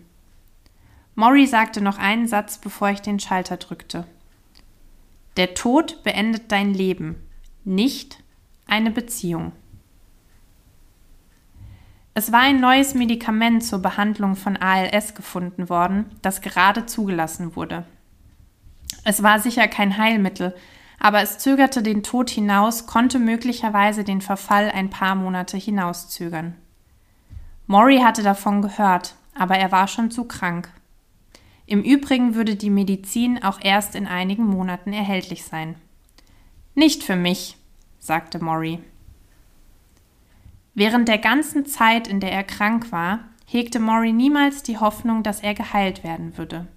Maury 1.16 1.46
sagte 1.46 1.82
noch 1.82 1.98
einen 1.98 2.28
Satz, 2.28 2.58
bevor 2.58 2.90
ich 2.90 3.02
den 3.02 3.20
Schalter 3.20 3.58
drückte. 3.58 4.06
Der 5.38 5.54
Tod 5.54 6.04
beendet 6.04 6.52
dein 6.52 6.74
Leben, 6.74 7.16
nicht 7.64 8.24
eine 8.66 8.92
Beziehung. 8.92 9.52
Es 12.14 12.32
war 12.32 12.42
ein 12.42 12.60
neues 12.60 12.94
Medikament 12.94 13.64
zur 13.64 13.80
Behandlung 13.80 14.36
von 14.36 14.58
ALS 14.58 15.16
gefunden 15.16 15.70
worden, 15.70 16.06
das 16.22 16.42
gerade 16.42 16.86
zugelassen 16.86 17.56
wurde. 17.56 17.86
Es 19.04 19.24
war 19.24 19.40
sicher 19.40 19.68
kein 19.68 19.98
Heilmittel, 19.98 20.56
aber 21.00 21.22
es 21.22 21.40
zögerte 21.40 21.82
den 21.82 22.04
Tod 22.04 22.30
hinaus, 22.30 22.86
konnte 22.86 23.18
möglicherweise 23.18 24.04
den 24.04 24.22
Verfall 24.22 24.70
ein 24.70 24.90
paar 24.90 25.16
Monate 25.16 25.58
hinauszögern. 25.58 26.56
Maury 27.66 28.00
hatte 28.00 28.22
davon 28.22 28.62
gehört, 28.62 29.16
aber 29.34 29.58
er 29.58 29.72
war 29.72 29.88
schon 29.88 30.12
zu 30.12 30.26
krank. 30.26 30.70
Im 31.66 31.84
Übrigen 31.84 32.36
würde 32.36 32.56
die 32.56 32.70
Medizin 32.70 33.42
auch 33.44 33.60
erst 33.62 33.96
in 33.96 34.06
einigen 34.06 34.46
Monaten 34.46 34.94
erhältlich 34.94 35.46
sein. 35.46 35.76
Nicht 36.76 37.04
für 37.04 37.16
mich, 37.16 37.58
sagte 37.98 38.44
Maury. 38.44 38.80
Während 40.74 41.08
der 41.08 41.18
ganzen 41.18 41.66
Zeit, 41.66 42.08
in 42.08 42.20
der 42.20 42.32
er 42.32 42.44
krank 42.44 42.92
war, 42.92 43.20
hegte 43.46 43.80
Maury 43.80 44.14
niemals 44.14 44.64
die 44.64 44.78
Hoffnung, 44.78 45.24
dass 45.24 45.42
er 45.42 45.54
geheilt 45.54 46.04
werden 46.04 46.38
würde. 46.38 46.68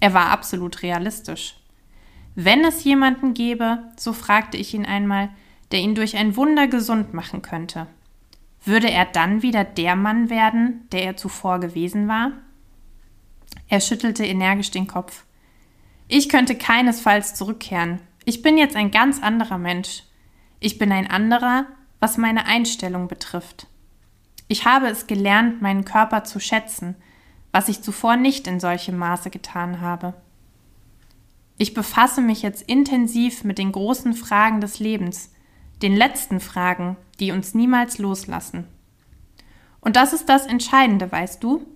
Er 0.00 0.12
war 0.12 0.30
absolut 0.30 0.82
realistisch. 0.82 1.61
Wenn 2.34 2.64
es 2.64 2.84
jemanden 2.84 3.34
gäbe, 3.34 3.82
so 3.96 4.12
fragte 4.12 4.56
ich 4.56 4.72
ihn 4.74 4.86
einmal, 4.86 5.30
der 5.70 5.80
ihn 5.80 5.94
durch 5.94 6.16
ein 6.16 6.36
Wunder 6.36 6.66
gesund 6.66 7.12
machen 7.14 7.42
könnte, 7.42 7.86
würde 8.64 8.90
er 8.90 9.04
dann 9.04 9.42
wieder 9.42 9.64
der 9.64 9.96
Mann 9.96 10.30
werden, 10.30 10.86
der 10.92 11.04
er 11.04 11.16
zuvor 11.16 11.60
gewesen 11.60 12.08
war? 12.08 12.32
Er 13.68 13.80
schüttelte 13.80 14.24
energisch 14.24 14.70
den 14.70 14.86
Kopf. 14.86 15.24
Ich 16.08 16.28
könnte 16.28 16.56
keinesfalls 16.56 17.34
zurückkehren. 17.34 18.00
Ich 18.24 18.42
bin 18.42 18.56
jetzt 18.56 18.76
ein 18.76 18.90
ganz 18.90 19.22
anderer 19.22 19.58
Mensch. 19.58 20.04
Ich 20.60 20.78
bin 20.78 20.92
ein 20.92 21.10
anderer, 21.10 21.66
was 22.00 22.18
meine 22.18 22.46
Einstellung 22.46 23.08
betrifft. 23.08 23.66
Ich 24.48 24.64
habe 24.66 24.88
es 24.88 25.06
gelernt, 25.06 25.62
meinen 25.62 25.84
Körper 25.84 26.24
zu 26.24 26.38
schätzen, 26.38 26.96
was 27.50 27.68
ich 27.68 27.82
zuvor 27.82 28.16
nicht 28.16 28.46
in 28.46 28.60
solchem 28.60 28.96
Maße 28.96 29.30
getan 29.30 29.80
habe. 29.80 30.14
Ich 31.58 31.74
befasse 31.74 32.20
mich 32.20 32.42
jetzt 32.42 32.62
intensiv 32.62 33.44
mit 33.44 33.58
den 33.58 33.72
großen 33.72 34.14
Fragen 34.14 34.60
des 34.60 34.78
Lebens, 34.78 35.32
den 35.82 35.94
letzten 35.94 36.40
Fragen, 36.40 36.96
die 37.20 37.32
uns 37.32 37.54
niemals 37.54 37.98
loslassen. 37.98 38.66
Und 39.80 39.96
das 39.96 40.12
ist 40.12 40.28
das 40.28 40.46
Entscheidende, 40.46 41.10
weißt 41.10 41.42
du? 41.42 41.66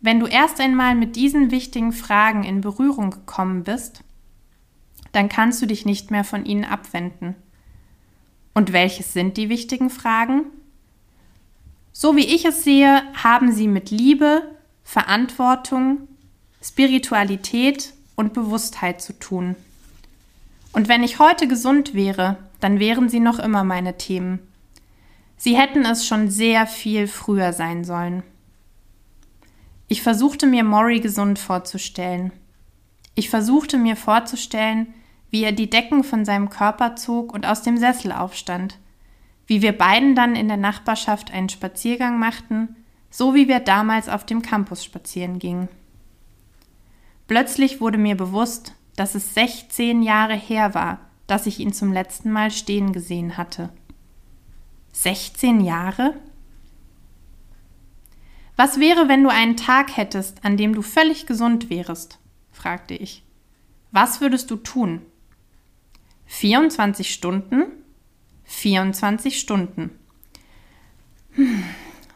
Wenn 0.00 0.20
du 0.20 0.26
erst 0.26 0.60
einmal 0.60 0.94
mit 0.94 1.16
diesen 1.16 1.50
wichtigen 1.50 1.92
Fragen 1.92 2.44
in 2.44 2.60
Berührung 2.60 3.10
gekommen 3.10 3.64
bist, 3.64 4.04
dann 5.12 5.28
kannst 5.28 5.62
du 5.62 5.66
dich 5.66 5.86
nicht 5.86 6.10
mehr 6.10 6.24
von 6.24 6.44
ihnen 6.44 6.64
abwenden. 6.64 7.34
Und 8.52 8.72
welches 8.72 9.12
sind 9.12 9.36
die 9.36 9.48
wichtigen 9.48 9.90
Fragen? 9.90 10.44
So 11.92 12.16
wie 12.16 12.26
ich 12.26 12.44
es 12.44 12.64
sehe, 12.64 13.02
haben 13.14 13.52
sie 13.52 13.68
mit 13.68 13.90
Liebe, 13.90 14.42
Verantwortung, 14.82 16.08
Spiritualität 16.62 17.94
und 18.16 18.32
Bewusstheit 18.32 19.00
zu 19.00 19.18
tun. 19.18 19.56
Und 20.72 20.88
wenn 20.88 21.02
ich 21.02 21.18
heute 21.18 21.46
gesund 21.46 21.94
wäre, 21.94 22.36
dann 22.60 22.80
wären 22.80 23.08
sie 23.08 23.20
noch 23.20 23.38
immer 23.38 23.64
meine 23.64 23.96
Themen. 23.96 24.40
Sie 25.36 25.56
hätten 25.56 25.84
es 25.84 26.06
schon 26.06 26.30
sehr 26.30 26.66
viel 26.66 27.06
früher 27.06 27.52
sein 27.52 27.84
sollen. 27.84 28.22
Ich 29.88 30.02
versuchte 30.02 30.46
mir 30.46 30.64
Maury 30.64 31.00
gesund 31.00 31.38
vorzustellen. 31.38 32.32
Ich 33.14 33.30
versuchte 33.30 33.78
mir 33.78 33.96
vorzustellen, 33.96 34.92
wie 35.30 35.44
er 35.44 35.52
die 35.52 35.70
Decken 35.70 36.04
von 36.04 36.24
seinem 36.24 36.48
Körper 36.48 36.96
zog 36.96 37.32
und 37.32 37.46
aus 37.46 37.62
dem 37.62 37.76
Sessel 37.76 38.12
aufstand, 38.12 38.78
wie 39.46 39.62
wir 39.62 39.76
beiden 39.76 40.14
dann 40.14 40.36
in 40.36 40.48
der 40.48 40.56
Nachbarschaft 40.56 41.32
einen 41.32 41.48
Spaziergang 41.48 42.18
machten, 42.18 42.76
so 43.10 43.34
wie 43.34 43.46
wir 43.46 43.60
damals 43.60 44.08
auf 44.08 44.24
dem 44.24 44.42
Campus 44.42 44.82
spazieren 44.82 45.38
gingen. 45.38 45.68
Plötzlich 47.26 47.80
wurde 47.80 47.98
mir 47.98 48.16
bewusst, 48.16 48.74
dass 48.96 49.14
es 49.14 49.34
16 49.34 50.02
Jahre 50.02 50.34
her 50.34 50.74
war, 50.74 51.00
dass 51.26 51.46
ich 51.46 51.58
ihn 51.58 51.72
zum 51.72 51.92
letzten 51.92 52.30
Mal 52.30 52.50
stehen 52.50 52.92
gesehen 52.92 53.36
hatte. 53.36 53.70
16 54.92 55.60
Jahre? 55.60 56.14
Was 58.56 58.78
wäre, 58.78 59.08
wenn 59.08 59.24
du 59.24 59.30
einen 59.30 59.56
Tag 59.56 59.96
hättest, 59.96 60.44
an 60.44 60.56
dem 60.56 60.74
du 60.74 60.82
völlig 60.82 61.26
gesund 61.26 61.70
wärest? 61.70 62.18
fragte 62.52 62.94
ich. 62.94 63.24
Was 63.90 64.20
würdest 64.20 64.50
du 64.50 64.56
tun? 64.56 65.02
24 66.26 67.12
Stunden, 67.12 67.64
24 68.44 69.38
Stunden. 69.38 69.90
Hm, 71.32 71.64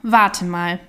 warte 0.02 0.44
mal. 0.44 0.80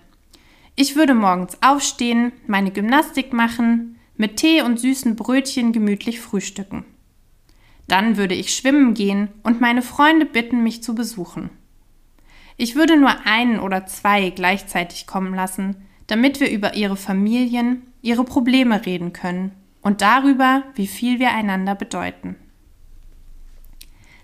Ich 0.76 0.96
würde 0.96 1.14
morgens 1.14 1.58
aufstehen, 1.62 2.32
meine 2.48 2.72
Gymnastik 2.72 3.34
machen, 3.34 3.99
mit 4.20 4.36
Tee 4.36 4.62
und 4.62 4.78
süßen 4.78 5.16
Brötchen 5.16 5.72
gemütlich 5.72 6.20
frühstücken. 6.20 6.84
Dann 7.88 8.18
würde 8.18 8.36
ich 8.36 8.54
schwimmen 8.54 8.94
gehen 8.94 9.30
und 9.44 9.62
meine 9.62 9.82
Freunde 9.82 10.26
bitten, 10.26 10.62
mich 10.62 10.84
zu 10.84 10.94
besuchen. 10.94 11.50
Ich 12.58 12.76
würde 12.76 13.00
nur 13.00 13.26
einen 13.26 13.62
oder 13.62 13.86
zwei 13.86 14.30
gleichzeitig 14.30 15.08
kommen 15.08 15.34
lassen, 15.34 15.78
damit 16.08 16.42
wir 16.42 16.52
über 16.52 16.76
ihre 16.76 16.98
Familien, 16.98 17.84
ihre 18.02 18.26
Probleme 18.26 18.86
reden 18.86 19.14
können 19.14 19.54
und 19.82 20.02
darüber, 20.02 20.64
wie 20.76 20.88
viel 20.88 21.20
wir 21.20 21.32
einander 21.32 21.74
bedeuten. 21.74 22.36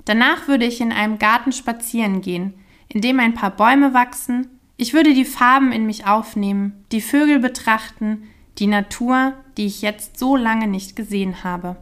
Danach 0.04 0.50
würde 0.50 0.66
ich 0.66 0.82
in 0.82 0.92
einem 0.92 1.20
Garten 1.20 1.54
spazieren 1.54 2.20
gehen, 2.20 2.54
in 2.90 3.00
dem 3.00 3.22
ein 3.22 3.34
paar 3.34 3.52
Bäume 3.52 3.94
wachsen, 3.94 4.50
ich 4.76 4.94
würde 4.94 5.14
die 5.14 5.24
Farben 5.24 5.72
in 5.72 5.86
mich 5.86 6.06
aufnehmen, 6.06 6.84
die 6.92 7.00
Vögel 7.00 7.40
betrachten, 7.40 8.24
die 8.58 8.68
Natur, 8.68 9.34
die 9.58 9.66
ich 9.66 9.82
jetzt 9.82 10.18
so 10.18 10.36
lange 10.36 10.68
nicht 10.68 10.96
gesehen 10.96 11.44
habe. 11.44 11.78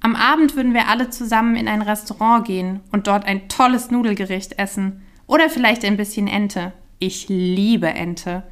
Am 0.00 0.16
Abend 0.16 0.56
würden 0.56 0.72
wir 0.72 0.88
alle 0.88 1.10
zusammen 1.10 1.56
in 1.56 1.68
ein 1.68 1.82
Restaurant 1.82 2.46
gehen 2.46 2.80
und 2.90 3.06
dort 3.06 3.26
ein 3.26 3.48
tolles 3.48 3.90
Nudelgericht 3.90 4.58
essen 4.58 5.02
oder 5.26 5.50
vielleicht 5.50 5.84
ein 5.84 5.96
bisschen 5.96 6.26
Ente. 6.26 6.72
Ich 6.98 7.28
liebe 7.28 7.88
Ente. 7.88 8.44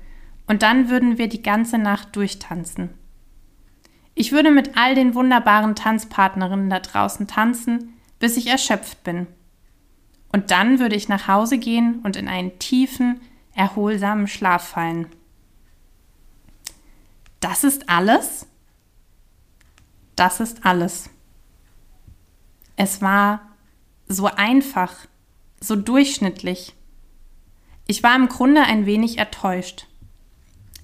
Und 0.47 0.63
dann 0.63 0.89
würden 0.89 1.19
wir 1.19 1.29
die 1.29 1.43
ganze 1.43 1.79
Nacht 1.79 2.17
durchtanzen. 2.17 2.91
Ich 4.15 4.33
würde 4.33 4.51
mit 4.51 4.77
all 4.77 4.95
den 4.95 5.15
wunderbaren 5.15 5.75
Tanzpartnerinnen 5.75 6.71
da 6.71 6.81
draußen 6.81 7.27
tanzen, 7.27 7.95
bis 8.19 8.37
ich 8.37 8.49
erschöpft 8.49 9.05
bin. 9.05 9.27
Und 10.33 10.51
dann 10.51 10.79
würde 10.79 10.97
ich 10.97 11.09
nach 11.09 11.29
Hause 11.29 11.59
gehen 11.59 12.01
und 12.03 12.17
in 12.17 12.29
einen 12.29 12.59
tiefen, 12.59 13.21
erholsamen 13.55 14.27
Schlaf 14.27 14.67
fallen. 14.69 15.07
Das 17.41 17.65
ist 17.65 17.89
alles? 17.89 18.47
Das 20.17 20.41
ist 20.41 20.65
alles. 20.67 21.11
Es 22.77 23.01
war 23.01 23.41
so 24.09 24.27
einfach, 24.27 24.95
so 25.61 25.77
durchschnittlich. 25.77 26.75
Ich 27.87 28.03
war 28.03 28.17
im 28.17 28.29
Grunde 28.29 28.63
ein 28.63 28.87
wenig 28.87 29.19
enttäuscht. 29.19 29.87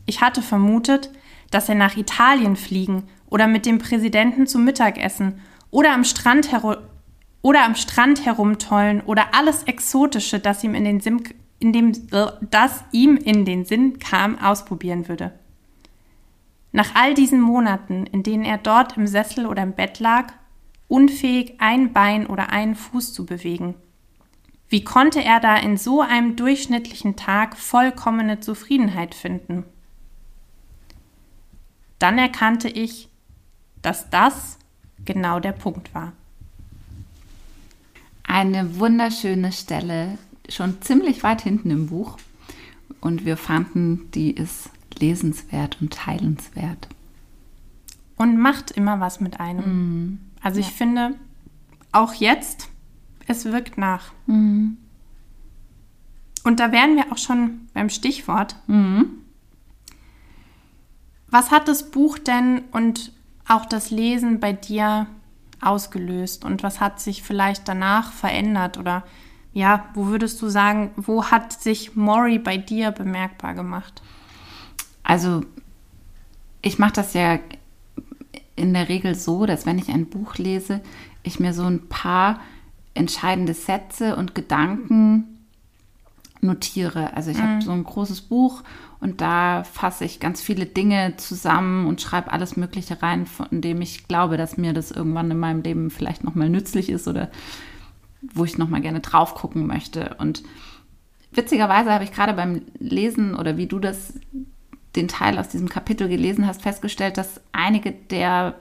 Ich 0.06 0.20
hatte 0.20 0.42
vermutet, 0.42 1.10
dass 1.50 1.68
er 1.68 1.74
nach 1.74 1.96
Italien 1.96 2.56
fliegen 2.56 3.08
oder 3.26 3.46
mit 3.46 3.66
dem 3.66 3.78
Präsidenten 3.78 4.46
zum 4.46 4.64
Mittagessen 4.64 5.40
oder 5.70 5.92
am 5.92 6.04
Strand 6.04 6.52
herum 6.52 6.76
oder 7.42 7.64
am 7.64 7.74
Strand 7.74 8.24
herumtollen 8.24 9.02
oder 9.02 9.34
alles 9.34 9.64
Exotische, 9.64 10.40
das 10.40 10.64
ihm 10.64 10.74
in 10.74 10.84
den 10.84 11.00
Sinn, 11.00 11.22
in 11.58 11.74
dem, 11.74 11.92
das 12.50 12.82
ihm 12.90 13.16
in 13.16 13.44
den 13.44 13.66
Sinn 13.66 13.98
kam, 13.98 14.38
ausprobieren 14.38 15.08
würde. 15.08 15.38
Nach 16.76 16.96
all 16.96 17.14
diesen 17.14 17.40
Monaten, 17.40 18.04
in 18.04 18.24
denen 18.24 18.44
er 18.44 18.58
dort 18.58 18.96
im 18.96 19.06
Sessel 19.06 19.46
oder 19.46 19.62
im 19.62 19.74
Bett 19.74 20.00
lag, 20.00 20.32
unfähig, 20.88 21.54
ein 21.58 21.92
Bein 21.92 22.26
oder 22.26 22.50
einen 22.50 22.74
Fuß 22.74 23.12
zu 23.12 23.24
bewegen. 23.24 23.76
Wie 24.68 24.82
konnte 24.82 25.22
er 25.22 25.38
da 25.38 25.56
in 25.56 25.76
so 25.76 26.00
einem 26.00 26.34
durchschnittlichen 26.34 27.14
Tag 27.14 27.56
vollkommene 27.56 28.40
Zufriedenheit 28.40 29.14
finden? 29.14 29.62
Dann 32.00 32.18
erkannte 32.18 32.68
ich, 32.68 33.08
dass 33.80 34.10
das 34.10 34.58
genau 35.04 35.38
der 35.38 35.52
Punkt 35.52 35.94
war. 35.94 36.12
Eine 38.24 38.80
wunderschöne 38.80 39.52
Stelle, 39.52 40.18
schon 40.48 40.82
ziemlich 40.82 41.22
weit 41.22 41.42
hinten 41.42 41.70
im 41.70 41.86
Buch. 41.86 42.18
Und 43.00 43.24
wir 43.24 43.36
fanden, 43.36 44.10
die 44.10 44.32
ist 44.32 44.70
lesenswert 45.00 45.78
und 45.80 45.92
teilenswert. 45.92 46.88
Und 48.16 48.38
macht 48.38 48.70
immer 48.70 49.00
was 49.00 49.20
mit 49.20 49.40
einem. 49.40 49.64
Mhm. 49.64 50.18
Also 50.40 50.60
ich 50.60 50.68
finde, 50.68 51.14
auch 51.92 52.14
jetzt, 52.14 52.68
es 53.26 53.44
wirkt 53.46 53.78
nach. 53.78 54.12
Mhm. 54.26 54.76
Und 56.44 56.60
da 56.60 56.72
wären 56.72 56.96
wir 56.96 57.10
auch 57.10 57.18
schon 57.18 57.68
beim 57.72 57.88
Stichwort. 57.88 58.56
Mhm. 58.66 59.10
Was 61.28 61.50
hat 61.50 61.66
das 61.66 61.90
Buch 61.90 62.18
denn 62.18 62.62
und 62.70 63.12
auch 63.48 63.66
das 63.66 63.90
Lesen 63.90 64.38
bei 64.38 64.52
dir 64.52 65.06
ausgelöst 65.60 66.44
und 66.44 66.62
was 66.62 66.80
hat 66.80 67.00
sich 67.00 67.22
vielleicht 67.22 67.66
danach 67.66 68.12
verändert 68.12 68.78
oder 68.78 69.04
ja, 69.52 69.88
wo 69.94 70.06
würdest 70.06 70.42
du 70.42 70.48
sagen, 70.48 70.90
wo 70.96 71.26
hat 71.26 71.52
sich 71.52 71.94
Maury 71.94 72.38
bei 72.38 72.56
dir 72.56 72.90
bemerkbar 72.90 73.54
gemacht? 73.54 74.02
Also, 75.04 75.42
ich 76.62 76.78
mache 76.78 76.94
das 76.94 77.14
ja 77.14 77.38
in 78.56 78.74
der 78.74 78.88
Regel 78.88 79.14
so, 79.14 79.46
dass 79.46 79.66
wenn 79.66 79.78
ich 79.78 79.90
ein 79.90 80.06
Buch 80.06 80.36
lese, 80.36 80.80
ich 81.22 81.38
mir 81.40 81.52
so 81.52 81.64
ein 81.64 81.88
paar 81.88 82.40
entscheidende 82.94 83.54
Sätze 83.54 84.16
und 84.16 84.34
Gedanken 84.34 85.34
notiere. 86.40 87.16
Also 87.16 87.30
ich 87.30 87.38
mhm. 87.38 87.42
habe 87.42 87.62
so 87.62 87.72
ein 87.72 87.84
großes 87.84 88.22
Buch 88.22 88.62
und 89.00 89.20
da 89.20 89.64
fasse 89.64 90.04
ich 90.04 90.20
ganz 90.20 90.40
viele 90.40 90.66
Dinge 90.66 91.16
zusammen 91.16 91.86
und 91.86 92.00
schreibe 92.00 92.32
alles 92.32 92.56
Mögliche 92.56 93.02
rein, 93.02 93.26
von 93.26 93.60
dem 93.60 93.80
ich 93.80 94.06
glaube, 94.06 94.36
dass 94.36 94.56
mir 94.56 94.72
das 94.72 94.90
irgendwann 94.90 95.30
in 95.30 95.38
meinem 95.38 95.62
Leben 95.62 95.90
vielleicht 95.90 96.22
nochmal 96.22 96.48
nützlich 96.48 96.88
ist 96.88 97.08
oder 97.08 97.30
wo 98.22 98.44
ich 98.44 98.56
nochmal 98.56 98.80
gerne 98.80 99.00
drauf 99.00 99.34
gucken 99.34 99.66
möchte. 99.66 100.16
Und 100.18 100.42
witzigerweise 101.32 101.92
habe 101.92 102.04
ich 102.04 102.12
gerade 102.12 102.34
beim 102.34 102.62
Lesen 102.78 103.34
oder 103.34 103.56
wie 103.56 103.66
du 103.66 103.78
das 103.78 104.14
den 104.96 105.08
Teil 105.08 105.38
aus 105.38 105.48
diesem 105.48 105.68
Kapitel 105.68 106.08
gelesen 106.08 106.46
hast, 106.46 106.62
festgestellt, 106.62 107.18
dass 107.18 107.40
einige 107.52 107.92
der 107.92 108.54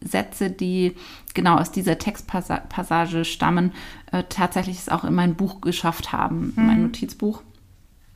Sätze, 0.00 0.50
die 0.50 0.96
genau 1.34 1.56
aus 1.56 1.72
dieser 1.72 1.98
Textpassage 1.98 3.24
stammen, 3.24 3.72
äh, 4.10 4.24
tatsächlich 4.28 4.78
es 4.78 4.88
auch 4.88 5.04
in 5.04 5.14
mein 5.14 5.34
Buch 5.34 5.60
geschafft 5.60 6.12
haben, 6.12 6.52
mhm. 6.56 6.66
mein 6.66 6.82
Notizbuch. 6.82 7.42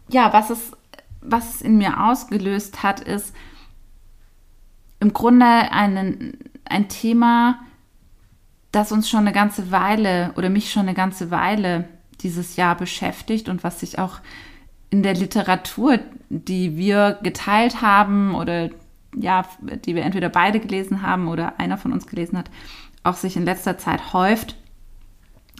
Ja, 0.09 0.33
was 0.33 0.51
es, 0.51 0.73
was 1.21 1.57
es 1.57 1.63
in 1.63 1.79
mir 1.79 2.05
ausgelöst 2.05 2.83
hat, 2.83 3.01
ist 3.01 3.35
im 5.01 5.13
Grunde 5.13 5.47
einen, 5.47 6.39
ein 6.65 6.89
Thema, 6.89 7.61
das 8.73 8.93
uns 8.93 9.09
schon 9.09 9.21
eine 9.21 9.33
ganze 9.33 9.71
Weile 9.71 10.33
oder 10.37 10.49
mich 10.49 10.71
schon 10.71 10.83
eine 10.83 10.95
ganze 10.95 11.31
Weile 11.31 11.89
dieses 12.21 12.57
Jahr 12.57 12.77
beschäftigt 12.77 13.49
und 13.49 13.63
was 13.63 13.81
sich 13.81 13.99
auch 13.99 14.21
in 14.91 15.03
der 15.03 15.15
Literatur, 15.15 15.99
die 16.29 16.77
wir 16.77 17.19
geteilt 17.23 17.83
haben 17.83 18.35
oder 18.35 18.71
ja, 19.15 19.47
die 19.85 19.95
wir 19.95 20.05
entweder 20.05 20.29
beide 20.29 20.61
gelesen 20.61 21.03
haben 21.03 21.29
oder 21.29 21.59
einer 21.59 21.79
von 21.79 21.93
uns 21.93 22.07
gelesen 22.07 22.37
hat, 22.37 22.51
auch 23.03 23.15
sich 23.15 23.37
in 23.37 23.45
letzter 23.45 23.79
Zeit 23.79 24.13
häuft, 24.13 24.57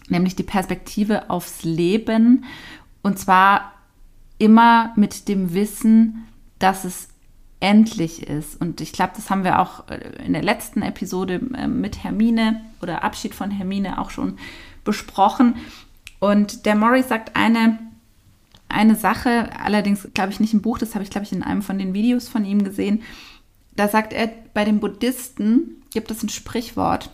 nämlich 0.09 0.37
die 0.37 0.43
Perspektive 0.43 1.31
aufs 1.31 1.65
Leben 1.65 2.45
und 3.03 3.19
zwar 3.19 3.73
immer 4.39 4.93
mit 4.97 5.29
dem 5.29 5.55
Wissen, 5.55 6.27
dass 6.59 6.85
es 6.85 7.09
endlich 7.61 8.27
ist. 8.29 8.61
Und 8.61 8.81
ich 8.81 8.93
glaube, 8.93 9.13
das 9.17 9.31
haben 9.31 9.45
wir 9.45 9.59
auch 9.61 9.89
äh, 9.89 10.25
in 10.25 10.33
der 10.33 10.43
letzten 10.43 10.83
Episode 10.83 11.41
äh, 11.57 11.67
mit 11.67 12.05
Hermine 12.05 12.61
oder 12.83 13.03
Abschied 13.03 13.35
von 13.35 13.51
Hermine 13.51 13.99
auch 14.01 14.11
schon 14.11 14.39
besprochen. 14.85 15.57
Und 16.19 16.67
der 16.67 16.75
Murray 16.75 17.03
sagt 17.03 17.37
eine, 17.37 17.79
eine 18.69 18.97
Sache, 18.97 19.51
allerdings 19.63 20.09
glaube 20.15 20.33
ich 20.33 20.41
nicht 20.41 20.55
im 20.55 20.63
Buch, 20.63 20.79
das 20.79 20.95
habe 20.95 21.05
ich 21.05 21.11
glaube 21.11 21.25
ich 21.25 21.33
in 21.33 21.43
einem 21.43 21.63
von 21.63 21.79
den 21.79 21.95
Videos 21.95 22.29
von 22.29 22.45
ihm 22.45 22.65
gesehen, 22.65 23.03
da 23.75 23.89
sagt 23.89 24.13
er, 24.13 24.31
bei 24.55 24.65
den 24.65 24.81
Buddhisten 24.81 25.83
gibt 25.93 26.11
es 26.11 26.23
ein 26.23 26.29
Sprichwort, 26.29 27.11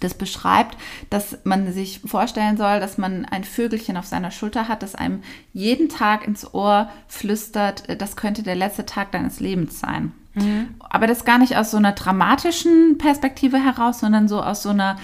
das 0.00 0.14
beschreibt, 0.14 0.76
dass 1.10 1.38
man 1.44 1.72
sich 1.72 2.00
vorstellen 2.04 2.56
soll, 2.56 2.80
dass 2.80 2.98
man 2.98 3.24
ein 3.24 3.44
Vögelchen 3.44 3.96
auf 3.96 4.06
seiner 4.06 4.30
Schulter 4.30 4.68
hat, 4.68 4.82
das 4.82 4.94
einem 4.94 5.22
jeden 5.52 5.88
Tag 5.88 6.26
ins 6.26 6.54
Ohr 6.54 6.88
flüstert, 7.08 8.00
das 8.00 8.16
könnte 8.16 8.42
der 8.42 8.54
letzte 8.54 8.86
Tag 8.86 9.12
deines 9.12 9.40
Lebens 9.40 9.80
sein. 9.80 10.12
Mhm. 10.34 10.74
Aber 10.78 11.06
das 11.06 11.24
gar 11.24 11.38
nicht 11.38 11.56
aus 11.56 11.70
so 11.70 11.76
einer 11.76 11.92
dramatischen 11.92 12.98
Perspektive 12.98 13.58
heraus, 13.62 14.00
sondern 14.00 14.28
so 14.28 14.42
aus 14.42 14.62
so 14.62 14.70
einer 14.70 14.98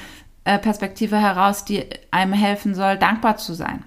äh, 0.44 0.58
Perspektive 0.58 1.18
heraus, 1.18 1.64
die 1.64 1.84
einem 2.10 2.32
helfen 2.32 2.74
soll, 2.74 2.96
dankbar 2.96 3.36
zu 3.36 3.54
sein. 3.54 3.84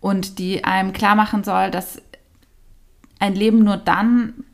Und 0.00 0.38
die 0.38 0.64
einem 0.64 0.92
klar 0.92 1.14
machen 1.14 1.44
soll, 1.44 1.70
dass 1.70 2.00
ein 3.18 3.34
Leben 3.34 3.62
nur 3.64 3.76
dann 3.76 4.44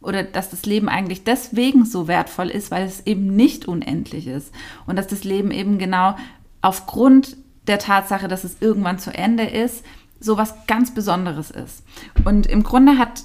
oder 0.00 0.22
dass 0.22 0.50
das 0.50 0.64
Leben 0.66 0.88
eigentlich 0.88 1.24
deswegen 1.24 1.84
so 1.84 2.06
wertvoll 2.06 2.48
ist, 2.48 2.70
weil 2.70 2.86
es 2.86 3.06
eben 3.06 3.34
nicht 3.34 3.66
unendlich 3.66 4.26
ist 4.26 4.54
und 4.86 4.96
dass 4.96 5.08
das 5.08 5.24
Leben 5.24 5.50
eben 5.50 5.78
genau 5.78 6.16
aufgrund 6.62 7.36
der 7.66 7.78
Tatsache, 7.78 8.28
dass 8.28 8.44
es 8.44 8.58
irgendwann 8.60 8.98
zu 8.98 9.12
Ende 9.12 9.44
ist, 9.44 9.84
so 10.20 10.36
was 10.36 10.66
ganz 10.66 10.94
Besonderes 10.94 11.50
ist. 11.50 11.82
Und 12.24 12.46
im 12.46 12.62
Grunde 12.62 12.98
hat, 12.98 13.24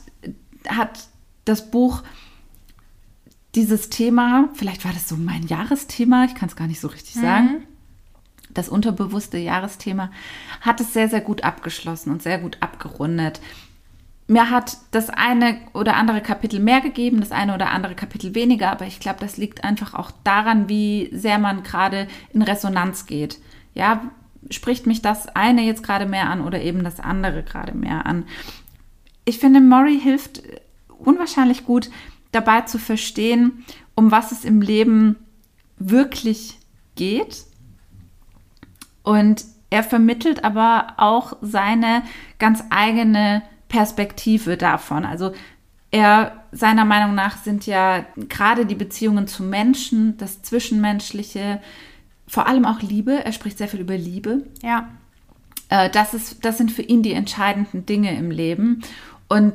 hat 0.67 1.07
das 1.45 1.71
Buch 1.71 2.03
dieses 3.55 3.89
Thema, 3.89 4.49
vielleicht 4.53 4.83
war 4.83 4.93
das 4.93 5.07
so 5.07 5.15
mein 5.15 5.45
Jahresthema, 5.47 6.25
ich 6.25 6.35
kann 6.35 6.49
es 6.49 6.55
gar 6.55 6.67
nicht 6.67 6.79
so 6.79 6.87
richtig 6.87 7.13
sagen, 7.13 7.45
mhm. 7.45 7.67
Das 8.53 8.69
unterbewusste 8.69 9.37
Jahresthema, 9.37 10.11
hat 10.61 10.79
es 10.79 10.93
sehr, 10.93 11.09
sehr 11.09 11.21
gut 11.21 11.43
abgeschlossen 11.43 12.11
und 12.11 12.21
sehr 12.21 12.37
gut 12.37 12.57
abgerundet 12.59 13.39
mir 14.27 14.49
hat 14.49 14.77
das 14.91 15.09
eine 15.09 15.57
oder 15.73 15.95
andere 15.95 16.21
Kapitel 16.21 16.59
mehr 16.59 16.81
gegeben, 16.81 17.19
das 17.19 17.31
eine 17.31 17.53
oder 17.53 17.71
andere 17.71 17.95
Kapitel 17.95 18.35
weniger, 18.35 18.71
aber 18.71 18.85
ich 18.85 18.99
glaube, 18.99 19.19
das 19.19 19.37
liegt 19.37 19.63
einfach 19.63 19.93
auch 19.93 20.11
daran, 20.23 20.69
wie 20.69 21.09
sehr 21.11 21.39
man 21.39 21.63
gerade 21.63 22.07
in 22.31 22.41
Resonanz 22.41 23.05
geht. 23.05 23.39
Ja, 23.73 24.09
spricht 24.49 24.87
mich 24.87 25.01
das 25.01 25.27
eine 25.27 25.63
jetzt 25.63 25.83
gerade 25.83 26.05
mehr 26.05 26.29
an 26.29 26.41
oder 26.41 26.61
eben 26.61 26.83
das 26.83 26.99
andere 26.99 27.43
gerade 27.43 27.75
mehr 27.75 28.05
an. 28.05 28.25
Ich 29.25 29.39
finde, 29.39 29.61
Maury 29.61 29.99
hilft 29.99 30.41
unwahrscheinlich 30.99 31.65
gut 31.65 31.89
dabei 32.31 32.61
zu 32.61 32.77
verstehen, 32.77 33.65
um 33.95 34.11
was 34.11 34.31
es 34.31 34.45
im 34.45 34.61
Leben 34.61 35.17
wirklich 35.77 36.57
geht. 36.95 37.45
Und 39.03 39.43
er 39.69 39.83
vermittelt 39.83 40.43
aber 40.43 40.93
auch 40.97 41.37
seine 41.41 42.03
ganz 42.39 42.63
eigene 42.69 43.43
Perspektive 43.69 44.57
davon. 44.57 45.05
Also 45.05 45.33
er, 45.91 46.43
seiner 46.51 46.85
Meinung 46.85 47.15
nach, 47.15 47.37
sind 47.37 47.65
ja 47.65 48.05
gerade 48.15 48.65
die 48.65 48.75
Beziehungen 48.75 49.27
zu 49.27 49.43
Menschen, 49.43 50.17
das 50.17 50.41
Zwischenmenschliche, 50.41 51.61
vor 52.27 52.47
allem 52.47 52.65
auch 52.65 52.81
Liebe. 52.81 53.23
Er 53.23 53.31
spricht 53.31 53.57
sehr 53.57 53.67
viel 53.67 53.81
über 53.81 53.97
Liebe. 53.97 54.45
Ja. 54.63 54.89
Äh, 55.69 55.89
das, 55.89 56.13
ist, 56.13 56.43
das 56.45 56.57
sind 56.57 56.71
für 56.71 56.81
ihn 56.81 57.03
die 57.03 57.13
entscheidenden 57.13 57.85
Dinge 57.85 58.15
im 58.17 58.31
Leben. 58.31 58.81
Und 59.27 59.53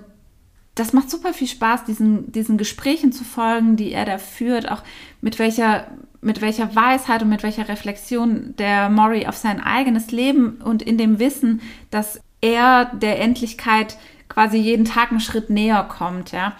das 0.75 0.93
macht 0.93 1.11
super 1.11 1.33
viel 1.33 1.49
Spaß, 1.49 1.85
diesen, 1.85 2.31
diesen 2.31 2.57
Gesprächen 2.57 3.13
zu 3.13 3.25
folgen, 3.25 3.77
die 3.77 3.93
er 3.93 4.05
da 4.05 4.19
führt, 4.19 4.71
auch 4.71 4.83
mit 5.21 5.39
welcher, 5.39 5.89
mit 6.21 6.41
welcher 6.41 6.75
Weisheit 6.75 7.23
und 7.23 7.29
mit 7.29 7.43
welcher 7.43 7.69
Reflexion 7.69 8.55
der 8.57 8.89
Maury 8.89 9.27
auf 9.27 9.37
sein 9.37 9.61
eigenes 9.61 10.11
Leben 10.11 10.61
und 10.63 10.83
in 10.83 10.99
dem 10.99 11.19
Wissen, 11.19 11.61
dass 11.91 12.21
er 12.41 12.87
der 12.87 13.21
Endlichkeit 13.21 13.97
quasi 14.29 14.59
jeden 14.59 14.85
Tag 14.85 15.11
einen 15.11 15.21
Schritt 15.21 15.51
näher 15.51 15.85
kommt, 15.85 16.33
ja. 16.33 16.55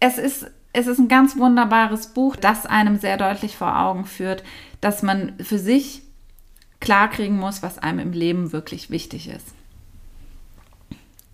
Es 0.00 0.18
ist, 0.18 0.50
es 0.72 0.86
ist 0.86 0.98
ein 0.98 1.08
ganz 1.08 1.36
wunderbares 1.36 2.08
Buch, 2.08 2.36
das 2.36 2.66
einem 2.66 2.98
sehr 2.98 3.16
deutlich 3.16 3.56
vor 3.56 3.78
Augen 3.78 4.04
führt, 4.04 4.42
dass 4.80 5.02
man 5.02 5.32
für 5.38 5.58
sich 5.58 6.02
klarkriegen 6.80 7.38
muss, 7.38 7.62
was 7.62 7.78
einem 7.78 8.00
im 8.00 8.12
Leben 8.12 8.52
wirklich 8.52 8.90
wichtig 8.90 9.28
ist. 9.28 9.54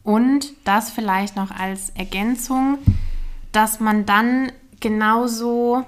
Und 0.03 0.53
das 0.65 0.91
vielleicht 0.91 1.37
noch 1.37 1.51
als 1.51 1.91
Ergänzung, 1.91 2.79
dass 3.53 3.81
man 3.81 4.07
dann 4.07 4.53
genauso 4.81 5.85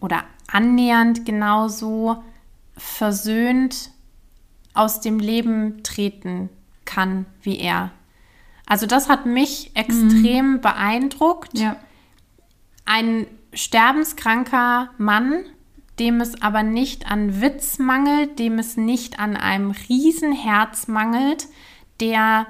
oder 0.00 0.24
annähernd 0.50 1.24
genauso 1.24 2.22
versöhnt 2.76 3.90
aus 4.74 5.00
dem 5.00 5.18
Leben 5.18 5.82
treten 5.82 6.48
kann 6.84 7.26
wie 7.42 7.58
er. 7.58 7.90
Also 8.66 8.86
das 8.86 9.08
hat 9.08 9.26
mich 9.26 9.70
extrem 9.74 10.52
mhm. 10.52 10.60
beeindruckt. 10.60 11.58
Ja. 11.58 11.76
Ein 12.84 13.26
sterbenskranker 13.52 14.90
Mann, 14.98 15.44
dem 15.98 16.20
es 16.20 16.40
aber 16.42 16.62
nicht 16.62 17.10
an 17.10 17.40
Witz 17.40 17.78
mangelt, 17.78 18.38
dem 18.38 18.58
es 18.58 18.76
nicht 18.76 19.18
an 19.18 19.36
einem 19.36 19.72
Riesenherz 19.72 20.86
mangelt, 20.86 21.48
der 22.00 22.46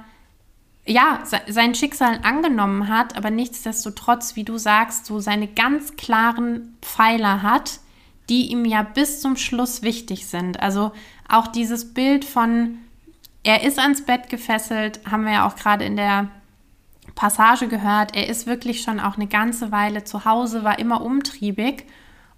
ja 0.88 1.22
sein 1.46 1.74
Schicksal 1.74 2.20
angenommen 2.22 2.88
hat, 2.88 3.16
aber 3.16 3.30
nichtsdestotrotz, 3.30 4.36
wie 4.36 4.44
du 4.44 4.58
sagst, 4.58 5.06
so 5.06 5.20
seine 5.20 5.46
ganz 5.46 5.96
klaren 5.96 6.76
Pfeiler 6.82 7.42
hat, 7.42 7.80
die 8.28 8.50
ihm 8.50 8.64
ja 8.64 8.82
bis 8.82 9.20
zum 9.20 9.36
Schluss 9.36 9.82
wichtig 9.82 10.26
sind. 10.26 10.60
Also 10.60 10.92
auch 11.28 11.46
dieses 11.46 11.94
Bild 11.94 12.24
von, 12.24 12.78
er 13.42 13.62
ist 13.64 13.78
ans 13.78 14.04
Bett 14.04 14.28
gefesselt, 14.28 15.00
haben 15.10 15.24
wir 15.24 15.32
ja 15.32 15.46
auch 15.46 15.56
gerade 15.56 15.84
in 15.84 15.96
der 15.96 16.28
Passage 17.14 17.68
gehört. 17.68 18.16
Er 18.16 18.28
ist 18.28 18.46
wirklich 18.46 18.82
schon 18.82 19.00
auch 19.00 19.16
eine 19.16 19.26
ganze 19.26 19.72
Weile 19.72 20.04
zu 20.04 20.24
Hause, 20.24 20.64
war 20.64 20.78
immer 20.78 21.02
umtriebig 21.02 21.84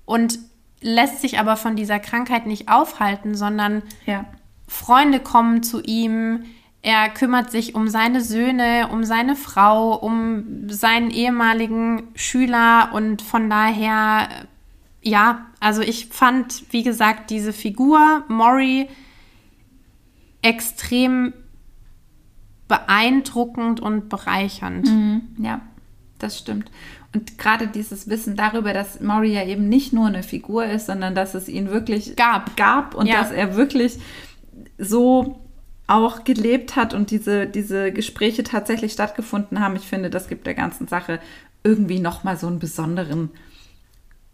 und 0.04 0.38
lässt 0.80 1.20
sich 1.20 1.38
aber 1.38 1.56
von 1.56 1.76
dieser 1.76 2.00
Krankheit 2.00 2.46
nicht 2.46 2.68
aufhalten, 2.68 3.34
sondern 3.34 3.82
ja. 4.06 4.24
Freunde 4.66 5.20
kommen 5.20 5.62
zu 5.62 5.82
ihm. 5.82 6.44
Er 6.82 7.10
kümmert 7.10 7.50
sich 7.50 7.74
um 7.74 7.88
seine 7.88 8.22
Söhne, 8.22 8.88
um 8.90 9.04
seine 9.04 9.36
Frau, 9.36 9.94
um 9.94 10.68
seinen 10.70 11.10
ehemaligen 11.10 12.04
Schüler 12.14 12.90
und 12.94 13.20
von 13.22 13.50
daher 13.50 14.28
ja, 15.02 15.46
also 15.60 15.82
ich 15.82 16.06
fand, 16.06 16.64
wie 16.72 16.82
gesagt, 16.82 17.30
diese 17.30 17.52
Figur, 17.52 18.24
Maury, 18.28 18.88
extrem 20.42 21.32
beeindruckend 22.68 23.80
und 23.80 24.08
bereichernd. 24.08 24.86
Mhm, 24.86 25.22
ja, 25.38 25.60
das 26.18 26.38
stimmt. 26.38 26.70
Und 27.12 27.38
gerade 27.38 27.66
dieses 27.66 28.08
Wissen 28.08 28.36
darüber, 28.36 28.72
dass 28.72 29.00
Maury 29.00 29.32
ja 29.32 29.44
eben 29.44 29.68
nicht 29.68 29.92
nur 29.92 30.06
eine 30.06 30.22
Figur 30.22 30.64
ist, 30.66 30.86
sondern 30.86 31.14
dass 31.14 31.34
es 31.34 31.48
ihn 31.48 31.70
wirklich 31.70 32.14
Gab. 32.14 32.56
gab 32.56 32.94
und 32.94 33.06
Ja. 33.06 33.20
dass 33.20 33.32
er 33.32 33.56
wirklich 33.56 33.98
so 34.78 35.40
auch 35.90 36.24
gelebt 36.24 36.76
hat 36.76 36.94
und 36.94 37.10
diese, 37.10 37.46
diese 37.46 37.92
Gespräche 37.92 38.44
tatsächlich 38.44 38.92
stattgefunden 38.92 39.60
haben. 39.60 39.76
Ich 39.76 39.86
finde, 39.86 40.08
das 40.10 40.28
gibt 40.28 40.46
der 40.46 40.54
ganzen 40.54 40.86
Sache 40.88 41.20
irgendwie 41.64 41.98
nochmal 42.00 42.36
so 42.36 42.46
einen 42.46 42.58
besonderen 42.58 43.30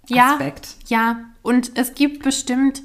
Ja, 0.08 0.32
Aspekt. 0.32 0.76
ja. 0.86 1.20
Und 1.42 1.72
es 1.76 1.94
gibt 1.94 2.22
bestimmt, 2.22 2.82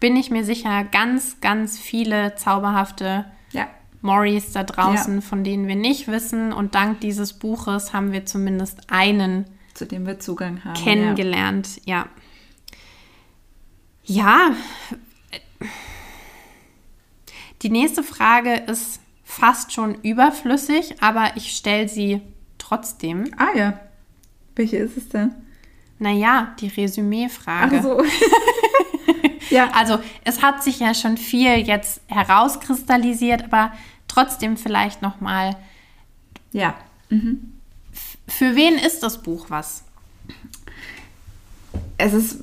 bin 0.00 0.16
ich 0.16 0.30
mir 0.30 0.44
sicher, 0.44 0.84
ganz, 0.84 1.40
ganz 1.40 1.78
viele 1.78 2.34
zauberhafte 2.36 3.24
Ja. 3.52 3.68
Morris 4.02 4.52
da 4.52 4.64
draußen, 4.64 5.14
Ja. 5.16 5.20
von 5.22 5.42
denen 5.44 5.66
wir 5.66 5.76
nicht 5.76 6.06
wissen. 6.08 6.52
Und 6.52 6.74
dank 6.74 7.00
dieses 7.00 7.32
Buches 7.32 7.92
haben 7.94 8.12
wir 8.12 8.26
zumindest 8.26 8.90
einen 8.90 9.46
Zu 9.72 9.86
dem 9.86 10.06
wir 10.06 10.20
Zugang 10.20 10.62
haben. 10.64 10.74
kennengelernt. 10.74 11.80
Ja. 11.86 12.06
Ja. 14.04 14.50
Die 17.64 17.70
nächste 17.70 18.02
Frage 18.02 18.52
ist 18.54 19.00
fast 19.24 19.72
schon 19.72 19.94
überflüssig, 20.02 21.02
aber 21.02 21.32
ich 21.34 21.56
stelle 21.56 21.88
sie 21.88 22.20
trotzdem. 22.58 23.32
Ah 23.38 23.56
ja. 23.56 23.80
Welche 24.54 24.76
ist 24.76 24.98
es 24.98 25.08
denn? 25.08 25.34
Naja, 25.98 26.54
die 26.60 26.68
Resümee-Frage. 26.68 27.78
Ach 27.78 27.82
so. 27.82 28.04
ja. 29.50 29.70
Also 29.72 29.98
es 30.24 30.42
hat 30.42 30.62
sich 30.62 30.80
ja 30.80 30.92
schon 30.92 31.16
viel 31.16 31.56
jetzt 31.66 32.02
herauskristallisiert, 32.08 33.44
aber 33.44 33.72
trotzdem 34.08 34.58
vielleicht 34.58 35.00
noch 35.00 35.22
mal, 35.22 35.56
Ja. 36.52 36.74
für 38.28 38.54
wen 38.56 38.74
ist 38.74 39.02
das 39.02 39.22
Buch 39.22 39.46
was? 39.48 39.84
es 41.96 42.12
ist, 42.12 42.40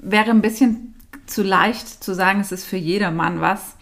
wäre 0.00 0.30
ein 0.30 0.42
bisschen 0.42 0.94
zu 1.26 1.42
leicht 1.42 2.04
zu 2.04 2.14
sagen, 2.14 2.40
es 2.40 2.52
ist 2.52 2.66
für 2.66 2.76
jedermann 2.76 3.40
was. 3.40 3.76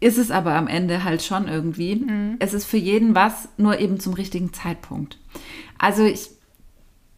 Ist 0.00 0.18
es 0.18 0.30
aber 0.30 0.54
am 0.54 0.68
Ende 0.68 1.02
halt 1.02 1.22
schon 1.22 1.48
irgendwie. 1.48 2.04
Es 2.38 2.54
ist 2.54 2.66
für 2.66 2.76
jeden 2.76 3.14
was, 3.14 3.48
nur 3.56 3.80
eben 3.80 3.98
zum 3.98 4.14
richtigen 4.14 4.52
Zeitpunkt. 4.52 5.18
Also 5.76 6.04
ich 6.04 6.30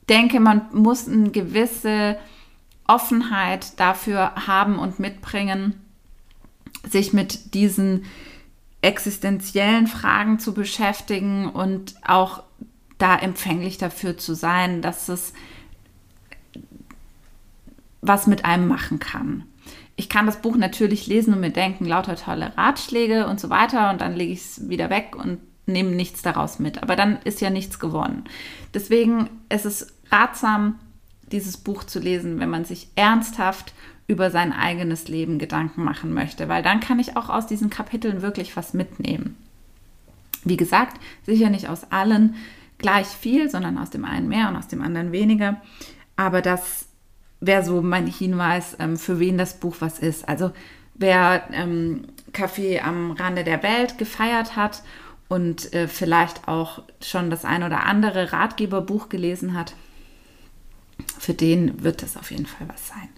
denke, 0.08 0.40
man 0.40 0.62
muss 0.72 1.06
eine 1.06 1.30
gewisse 1.30 2.18
Offenheit 2.86 3.78
dafür 3.78 4.34
haben 4.46 4.78
und 4.78 4.98
mitbringen, 4.98 5.74
sich 6.88 7.12
mit 7.12 7.54
diesen 7.54 8.04
existenziellen 8.82 9.86
Fragen 9.86 10.38
zu 10.38 10.54
beschäftigen 10.54 11.48
und 11.48 11.94
auch 12.04 12.42
da 12.98 13.16
empfänglich 13.16 13.78
dafür 13.78 14.16
zu 14.16 14.34
sein, 14.34 14.82
dass 14.82 15.08
es 15.08 15.32
was 18.00 18.26
mit 18.26 18.44
einem 18.44 18.66
machen 18.68 18.98
kann. 18.98 19.44
Ich 20.00 20.08
kann 20.08 20.24
das 20.24 20.40
Buch 20.40 20.56
natürlich 20.56 21.08
lesen 21.08 21.34
und 21.34 21.40
mir 21.40 21.50
denken, 21.50 21.84
lauter 21.84 22.16
tolle 22.16 22.56
Ratschläge 22.56 23.26
und 23.26 23.38
so 23.38 23.50
weiter 23.50 23.90
und 23.90 24.00
dann 24.00 24.16
lege 24.16 24.32
ich 24.32 24.40
es 24.40 24.70
wieder 24.70 24.88
weg 24.88 25.14
und 25.14 25.40
nehme 25.66 25.90
nichts 25.90 26.22
daraus 26.22 26.58
mit. 26.58 26.82
Aber 26.82 26.96
dann 26.96 27.18
ist 27.24 27.42
ja 27.42 27.50
nichts 27.50 27.78
gewonnen. 27.78 28.24
Deswegen 28.72 29.28
ist 29.50 29.66
es 29.66 29.92
ratsam, 30.10 30.78
dieses 31.30 31.58
Buch 31.58 31.84
zu 31.84 31.98
lesen, 31.98 32.40
wenn 32.40 32.48
man 32.48 32.64
sich 32.64 32.88
ernsthaft 32.94 33.74
über 34.06 34.30
sein 34.30 34.54
eigenes 34.54 35.08
Leben 35.08 35.38
Gedanken 35.38 35.84
machen 35.84 36.14
möchte, 36.14 36.48
weil 36.48 36.62
dann 36.62 36.80
kann 36.80 36.98
ich 36.98 37.18
auch 37.18 37.28
aus 37.28 37.46
diesen 37.46 37.68
Kapiteln 37.68 38.22
wirklich 38.22 38.56
was 38.56 38.72
mitnehmen. 38.72 39.36
Wie 40.44 40.56
gesagt, 40.56 40.98
sicher 41.26 41.50
nicht 41.50 41.68
aus 41.68 41.92
allen 41.92 42.36
gleich 42.78 43.06
viel, 43.06 43.50
sondern 43.50 43.76
aus 43.76 43.90
dem 43.90 44.06
einen 44.06 44.28
mehr 44.28 44.48
und 44.48 44.56
aus 44.56 44.66
dem 44.66 44.80
anderen 44.80 45.12
weniger. 45.12 45.60
Aber 46.16 46.40
das 46.40 46.86
wäre 47.40 47.64
so 47.64 47.82
mein 47.82 48.06
Hinweis, 48.06 48.76
ähm, 48.78 48.96
für 48.96 49.18
wen 49.18 49.38
das 49.38 49.58
Buch 49.58 49.76
was 49.80 49.98
ist. 49.98 50.28
Also 50.28 50.52
wer 50.94 51.44
ähm, 51.52 52.04
Café 52.32 52.80
am 52.80 53.12
Rande 53.12 53.44
der 53.44 53.62
Welt 53.62 53.98
gefeiert 53.98 54.56
hat 54.56 54.82
und 55.28 55.72
äh, 55.72 55.88
vielleicht 55.88 56.48
auch 56.48 56.82
schon 57.00 57.30
das 57.30 57.44
ein 57.44 57.62
oder 57.62 57.84
andere 57.84 58.32
Ratgeberbuch 58.32 59.08
gelesen 59.08 59.54
hat, 59.54 59.74
für 61.18 61.34
den 61.34 61.82
wird 61.82 62.02
das 62.02 62.16
auf 62.16 62.30
jeden 62.30 62.46
Fall 62.46 62.68
was 62.68 62.88
sein. 62.88 63.08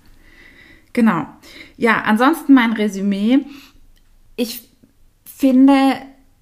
Genau. 0.93 1.27
Ja, 1.77 2.03
ansonsten 2.03 2.55
mein 2.55 2.73
Resümee. 2.73 3.41
Ich 4.37 4.69
finde, 5.25 5.95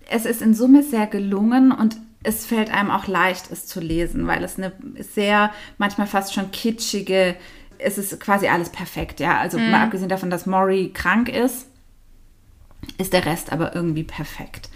es 0.09 0.27
ist 0.27 0.43
in 0.43 0.55
Summe 0.55 0.83
sehr 0.83 1.07
gelungen 1.07 1.73
und 1.73 1.97
es 2.23 2.45
fällt 2.45 2.71
einem 2.71 2.91
auch 2.91 3.07
leicht, 3.07 3.51
es 3.51 3.67
zu 3.67 3.81
lesen, 3.81 4.27
weil 4.27 4.45
es 4.45 4.59
eine 4.59 4.73
sehr, 4.99 5.53
manchmal 5.79 6.07
fast 6.07 6.35
schon 6.35 6.51
kitschige, 6.51 7.37
es 7.83 7.99
ist 7.99 8.19
quasi 8.21 8.49
alles 8.49 8.71
perfekt, 8.71 9.21
ja. 9.21 9.39
Also 9.39 9.59
mal 9.59 9.85
abgesehen 9.85 10.09
davon, 10.09 10.31
dass 10.31 10.47
Maury 10.47 10.91
krank 10.93 11.29
ist, 11.29 11.67
ist 12.99 13.13
der 13.13 13.27
Rest 13.27 13.53
aber 13.53 13.75
irgendwie 13.75 14.05
perfekt. 14.05 14.71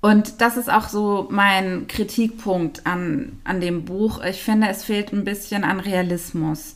Und 0.00 0.42
das 0.42 0.58
ist 0.58 0.70
auch 0.70 0.88
so 0.88 1.28
mein 1.30 1.86
Kritikpunkt 1.86 2.86
an, 2.86 3.40
an 3.44 3.60
dem 3.60 3.86
Buch. 3.86 4.22
Ich 4.22 4.42
finde, 4.42 4.68
es 4.68 4.84
fehlt 4.84 5.12
ein 5.12 5.24
bisschen 5.24 5.64
an 5.64 5.80
Realismus. 5.80 6.74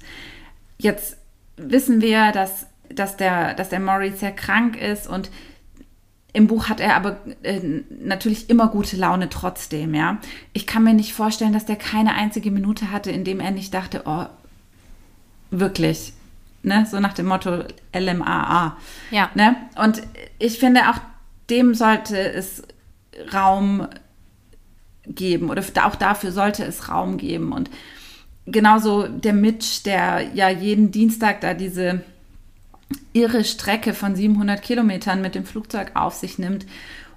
Jetzt 0.78 1.18
wissen 1.58 2.00
wir, 2.00 2.32
dass, 2.32 2.66
dass, 2.88 3.18
der, 3.18 3.52
dass 3.52 3.68
der 3.68 3.80
Maury 3.80 4.12
sehr 4.12 4.32
krank 4.32 4.80
ist 4.80 5.06
und 5.06 5.30
im 6.32 6.46
Buch 6.46 6.68
hat 6.68 6.80
er 6.80 6.94
aber 6.94 7.18
äh, 7.42 7.60
natürlich 8.00 8.48
immer 8.48 8.68
gute 8.68 8.96
Laune 8.96 9.28
trotzdem, 9.28 9.94
ja. 9.94 10.18
Ich 10.52 10.66
kann 10.66 10.84
mir 10.84 10.94
nicht 10.94 11.12
vorstellen, 11.12 11.52
dass 11.52 11.66
der 11.66 11.76
keine 11.76 12.14
einzige 12.14 12.50
Minute 12.50 12.90
hatte, 12.90 13.10
in 13.10 13.24
dem 13.24 13.40
er 13.40 13.50
nicht 13.50 13.74
dachte, 13.74 14.02
oh, 14.04 14.26
wirklich, 15.50 16.12
ne? 16.62 16.86
So 16.90 17.00
nach 17.00 17.14
dem 17.14 17.26
Motto 17.26 17.64
LMAA. 17.94 18.76
Ja. 19.10 19.30
Ne? 19.34 19.56
Und 19.76 20.02
ich 20.38 20.58
finde, 20.58 20.90
auch 20.90 21.00
dem 21.50 21.74
sollte 21.74 22.18
es 22.18 22.62
Raum 23.32 23.88
geben 25.06 25.50
oder 25.50 25.62
auch 25.84 25.94
dafür 25.94 26.32
sollte 26.32 26.64
es 26.64 26.88
Raum 26.88 27.16
geben. 27.16 27.52
Und 27.52 27.70
genauso 28.46 29.08
der 29.08 29.32
Mitch, 29.32 29.82
der 29.84 30.34
ja 30.34 30.48
jeden 30.48 30.90
Dienstag 30.90 31.40
da 31.40 31.54
diese 31.54 32.02
irre 33.12 33.44
Strecke 33.44 33.94
von 33.94 34.16
700 34.16 34.62
Kilometern 34.62 35.20
mit 35.20 35.34
dem 35.34 35.44
Flugzeug 35.44 35.92
auf 35.94 36.14
sich 36.14 36.38
nimmt 36.38 36.66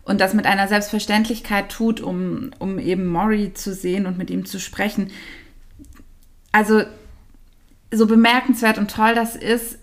und 0.03 0.19
das 0.19 0.33
mit 0.33 0.45
einer 0.45 0.67
Selbstverständlichkeit 0.67 1.69
tut, 1.69 2.01
um, 2.01 2.51
um 2.59 2.79
eben 2.79 3.05
Maury 3.05 3.53
zu 3.53 3.73
sehen 3.73 4.05
und 4.05 4.17
mit 4.17 4.29
ihm 4.29 4.45
zu 4.45 4.59
sprechen. 4.59 5.11
Also 6.51 6.83
so 7.91 8.07
bemerkenswert 8.07 8.77
und 8.77 8.89
toll 8.89 9.13
das 9.15 9.35
ist, 9.35 9.77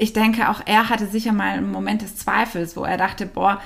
ich 0.00 0.12
denke, 0.12 0.48
auch 0.48 0.62
er 0.64 0.88
hatte 0.88 1.06
sicher 1.06 1.32
mal 1.32 1.50
einen 1.50 1.70
Moment 1.70 2.02
des 2.02 2.16
Zweifels, 2.16 2.76
wo 2.76 2.84
er 2.84 2.96
dachte, 2.96 3.26
boah, 3.26 3.60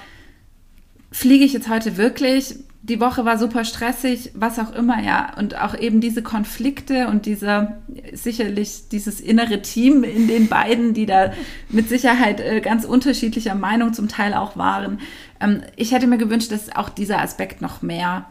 fliege 1.12 1.44
ich 1.44 1.52
jetzt 1.52 1.68
heute 1.68 1.96
wirklich? 1.96 2.56
Die 2.82 3.00
Woche 3.00 3.24
war 3.24 3.38
super 3.38 3.64
stressig, 3.64 4.32
was 4.34 4.58
auch 4.58 4.74
immer, 4.74 5.00
ja. 5.00 5.32
Und 5.38 5.58
auch 5.58 5.78
eben 5.78 6.00
diese 6.00 6.22
Konflikte 6.22 7.06
und 7.06 7.24
dieser, 7.24 7.78
sicherlich 8.12 8.88
dieses 8.90 9.20
innere 9.20 9.62
Team 9.62 10.02
in 10.02 10.26
den 10.26 10.48
beiden, 10.48 10.92
die 10.92 11.06
da 11.06 11.32
mit 11.70 11.88
Sicherheit 11.88 12.40
äh, 12.40 12.60
ganz 12.60 12.84
unterschiedlicher 12.84 13.54
Meinung 13.54 13.94
zum 13.94 14.08
Teil 14.08 14.34
auch 14.34 14.56
waren. 14.56 14.98
Ähm, 15.40 15.62
ich 15.76 15.92
hätte 15.92 16.08
mir 16.08 16.18
gewünscht, 16.18 16.50
dass 16.50 16.74
auch 16.74 16.90
dieser 16.90 17.22
Aspekt 17.22 17.62
noch 17.62 17.80
mehr, 17.80 18.26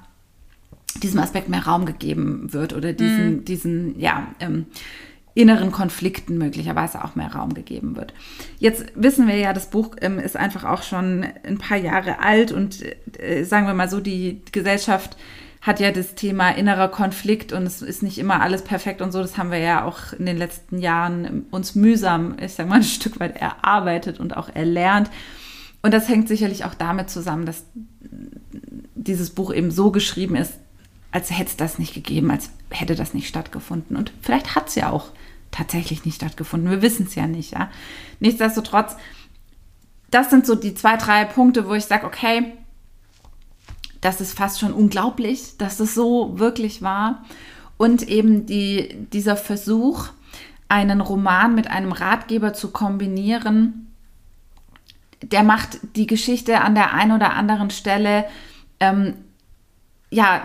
diesem 1.02 1.22
Aspekt 1.22 1.50
mehr 1.50 1.65
Raum 1.65 1.86
gegeben 1.86 2.52
wird 2.54 2.74
oder 2.74 2.93
diesen, 2.93 3.46
diesen, 3.46 4.00
ja, 4.00 4.28
ähm, 4.39 4.67
inneren 5.36 5.72
Konflikten 5.72 6.38
möglicherweise 6.38 7.04
auch 7.04 7.15
mehr 7.15 7.34
Raum 7.34 7.54
gegeben 7.54 7.96
wird. 7.96 8.13
Jetzt 8.60 8.86
wissen 8.96 9.28
wir 9.28 9.36
ja, 9.36 9.54
das 9.54 9.69
Buch 9.69 9.96
ähm, 10.02 10.19
ist 10.19 10.38
einfach 10.38 10.63
auch 10.63 10.84
schon 10.84 11.25
ein 11.44 11.58
paar 11.58 11.77
Jahre 11.77 12.19
alt 12.19 12.52
und 12.52 12.84
äh, 13.19 13.44
sagen 13.44 13.65
wir 13.65 13.73
mal 13.73 13.90
so, 13.90 14.00
die 14.00 14.42
Gesellschaft 14.52 15.17
hat 15.63 15.79
ja 15.79 15.92
das 15.92 16.15
Thema 16.15 16.50
innerer 16.50 16.90
Konflikt 16.90 17.54
und 17.54 17.63
es 17.63 17.81
ist 17.81 18.04
nicht 18.04 18.17
immer 18.17 18.42
alles 18.42 18.63
perfekt 18.63 19.02
und 19.02 19.13
so. 19.13 19.21
Das 19.21 19.38
haben 19.38 19.50
wir 19.50 19.60
ja 19.60 19.86
auch 19.86 20.12
in 20.12 20.25
den 20.25 20.38
letzten 20.38 20.77
Jahren 20.77 21.46
uns 21.52 21.73
mühsam, 21.73 22.36
ich 22.40 22.54
sag 22.54 22.67
mal, 22.67 22.75
ein 22.79 22.84
Stück 22.84 23.19
weit 23.19 23.38
erarbeitet 23.38 24.19
und 24.19 24.36
auch 24.36 24.50
erlernt. 24.54 25.10
Und 25.81 25.94
das 25.94 26.10
hängt 26.10 26.27
sicherlich 26.27 26.65
auch 26.65 26.73
damit 26.73 27.10
zusammen, 27.10 27.46
dass 27.46 27.65
dieses 28.94 29.31
Buch 29.31 29.54
eben 29.54 29.71
so 29.71 29.92
geschrieben 29.92 30.36
ist, 30.36 30.54
als 31.14 31.30
hätte 31.30 31.52
es 31.52 31.58
das 31.58 31.80
nicht 31.80 31.94
gegeben, 31.94 32.32
als 32.32 32.50
hätte 32.72 32.96
das 32.96 33.14
nicht 33.14 33.28
stattgefunden. 33.28 33.96
Und 33.96 34.12
vielleicht 34.22 34.56
hat 34.56 34.68
es 34.68 34.76
ja 34.76 34.90
auch 34.90 35.12
tatsächlich 35.52 36.06
nicht 36.06 36.16
stattgefunden. 36.16 36.72
Wir 36.72 36.82
wissen 36.82 37.06
es 37.06 37.14
ja 37.14 37.28
nicht, 37.28 37.52
ja. 37.52 37.70
Nichtsdestotrotz, 38.20 38.98
das 40.10 40.32
sind 40.32 40.48
so 40.48 40.56
die 40.56 40.74
zwei, 40.74 40.98
drei 40.98 41.24
Punkte, 41.26 41.70
wo 41.70 41.76
ich 41.76 41.86
sage, 41.86 42.08
okay, 42.08 42.54
das 44.02 44.22
ist 44.22 44.36
fast 44.36 44.60
schon 44.60 44.74
unglaublich, 44.74 45.56
dass 45.58 45.80
es 45.80 45.94
so 45.94 46.40
wirklich 46.40 46.82
war. 46.82 47.24
Und 47.78 48.08
eben 48.08 48.48
die, 48.48 49.08
dieser 49.14 49.38
Versuch, 49.38 50.10
einen 50.68 51.00
Roman 51.00 51.54
mit 51.54 51.68
einem 51.68 51.92
Ratgeber 51.92 52.54
zu 52.54 52.72
kombinieren, 52.72 53.94
der 55.22 55.44
macht 55.44 55.78
die 55.96 56.08
Geschichte 56.08 56.62
an 56.62 56.74
der 56.74 56.94
einen 56.94 57.12
oder 57.12 57.34
anderen 57.34 57.70
Stelle, 57.70 58.26
ähm, 58.80 59.14
ja, 60.10 60.44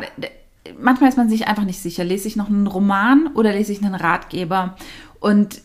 manchmal 0.78 1.08
ist 1.08 1.16
man 1.16 1.28
sich 1.28 1.46
einfach 1.46 1.64
nicht 1.64 1.80
sicher. 1.80 2.04
Lese 2.04 2.28
ich 2.28 2.36
noch 2.36 2.48
einen 2.48 2.66
Roman 2.66 3.28
oder 3.34 3.52
lese 3.52 3.72
ich 3.72 3.82
einen 3.82 3.94
Ratgeber? 3.94 4.76
Und 5.20 5.62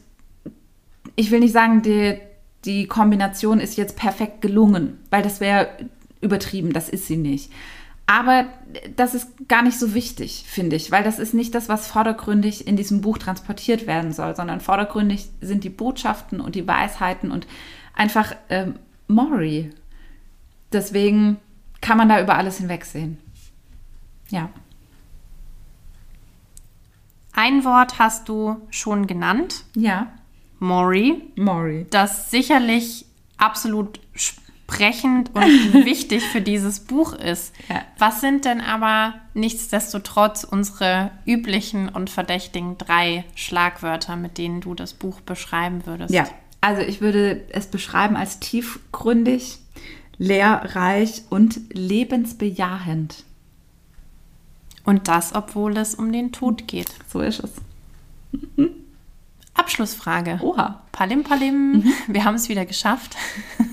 ich 1.16 1.32
will 1.32 1.40
nicht 1.40 1.54
sagen, 1.54 1.82
die, 1.82 2.18
die 2.66 2.88
Kombination 2.88 3.60
ist 3.60 3.78
jetzt 3.78 3.98
perfekt 3.98 4.42
gelungen, 4.42 5.00
weil 5.10 5.22
das 5.22 5.40
wäre 5.40 5.70
übertrieben, 6.22 6.74
das 6.74 6.90
ist 6.90 7.08
sie 7.08 7.18
nicht. 7.18 7.52
Aber 8.06 8.46
das 8.96 9.14
ist 9.14 9.48
gar 9.48 9.62
nicht 9.62 9.80
so 9.80 9.94
wichtig, 9.94 10.44
finde 10.48 10.76
ich, 10.76 10.92
weil 10.92 11.04
das 11.04 11.20
ist 11.20 11.34
nicht 11.34 11.56
das, 11.56 11.70
was 11.70 11.88
vordergründig 11.88 12.68
in 12.68 12.76
diesem 12.76 13.02
Buch 13.02 13.18
transportiert 13.18 13.88
werden 13.88 14.12
soll, 14.12 14.36
sondern 14.36 14.60
vordergründig 14.60 15.30
sind 15.40 15.64
die 15.64 15.70
Botschaften 15.70 16.42
und 16.42 16.56
die 16.56 16.68
Weisheiten 16.68 17.32
und 17.32 17.48
einfach 17.94 18.36
ähm, 18.50 18.76
Maury. 19.08 19.70
Deswegen 20.74 21.38
kann 21.80 21.98
man 21.98 22.10
da 22.10 22.22
über 22.22 22.36
alles 22.36 22.58
hinwegsehen. 22.58 23.20
Ja. 24.30 24.50
Ein 27.34 27.66
Wort 27.66 28.00
hast 28.00 28.30
du 28.30 28.62
schon 28.70 29.08
genannt. 29.08 29.64
Ja. 29.76 30.08
Maury. 30.60 31.22
Maury. 31.36 31.88
Das 31.90 32.32
sicherlich 32.32 33.06
absolut 33.38 34.00
sprechend 34.16 35.32
und 35.34 35.74
wichtig 35.86 36.24
für 36.24 36.42
dieses 36.42 36.80
Buch 36.80 37.14
ist. 37.14 37.54
Ja. 37.70 37.82
Was 37.98 38.22
sind 38.22 38.46
denn 38.46 38.62
aber 38.62 39.16
nichtsdestotrotz 39.34 40.44
unsere 40.44 41.12
üblichen 41.26 41.90
und 41.90 42.10
verdächtigen 42.10 42.78
drei 42.78 43.26
Schlagwörter, 43.36 44.16
mit 44.16 44.38
denen 44.38 44.62
du 44.62 44.76
das 44.76 44.94
Buch 44.94 45.20
beschreiben 45.22 45.86
würdest? 45.86 46.14
Ja, 46.14 46.28
also 46.62 46.82
ich 46.82 47.02
würde 47.02 47.44
es 47.50 47.68
beschreiben 47.68 48.16
als 48.16 48.40
tiefgründig, 48.40 49.60
lehrreich 50.18 51.24
und 51.30 51.60
lebensbejahend. 51.74 53.26
Und 54.86 55.08
das, 55.08 55.34
obwohl 55.34 55.78
es 55.78 55.96
um 55.96 56.12
den 56.12 56.32
Tod 56.32 56.68
geht. 56.68 56.90
So 57.08 57.22
ist 57.22 57.40
es. 57.44 57.52
Abschlussfrage. 59.54 60.40
Oha. 60.42 60.82
Palim 60.92 61.24
Palim, 61.24 61.92
wir 62.08 62.24
haben 62.26 62.36
es 62.36 62.50
wieder 62.50 62.66
geschafft. 62.66 63.16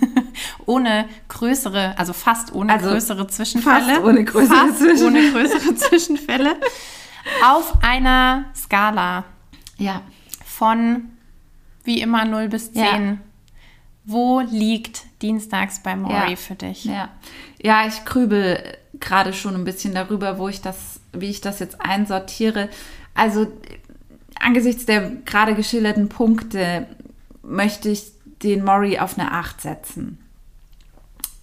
ohne 0.66 1.06
größere, 1.28 1.98
also 1.98 2.12
fast 2.12 2.54
ohne 2.54 2.72
Also 2.72 2.90
größere 2.90 3.26
Zwischenfälle. 3.26 3.94
fast 3.94 4.02
ohne 4.04 4.24
größere 4.24 4.56
Fast 4.56 4.78
Zwischenfälle. 4.78 5.06
ohne 5.06 5.30
größere 5.32 5.74
Zwischenfälle. 5.74 6.56
Auf 7.46 7.82
einer 7.82 8.44
Skala 8.54 9.24
Ja. 9.78 10.02
von 10.44 11.10
wie 11.84 12.00
immer 12.00 12.24
0 12.24 12.48
bis 12.48 12.72
10. 12.72 12.82
Ja. 12.82 13.16
Wo 14.04 14.40
liegt 14.40 15.02
Dienstags 15.22 15.82
bei 15.82 15.96
Maury 15.96 16.30
Ja. 16.30 16.36
für 16.36 16.54
dich? 16.54 16.84
Ja, 16.84 17.08
ja 17.60 17.86
ich 17.86 18.04
grübel 18.04 18.62
gerade 18.98 19.32
schon 19.32 19.54
ein 19.54 19.64
bisschen 19.64 19.94
darüber, 19.94 20.38
wo 20.38 20.48
ich 20.48 20.60
das, 20.62 20.99
wie 21.12 21.30
ich 21.30 21.40
das 21.40 21.58
jetzt 21.58 21.80
einsortiere. 21.80 22.68
Also 23.14 23.46
angesichts 24.38 24.86
der 24.86 25.10
gerade 25.24 25.54
geschilderten 25.54 26.08
Punkte 26.08 26.86
möchte 27.42 27.88
ich 27.88 28.12
den 28.42 28.64
Maury 28.64 28.98
auf 28.98 29.18
eine 29.18 29.32
8 29.32 29.60
setzen. 29.60 30.18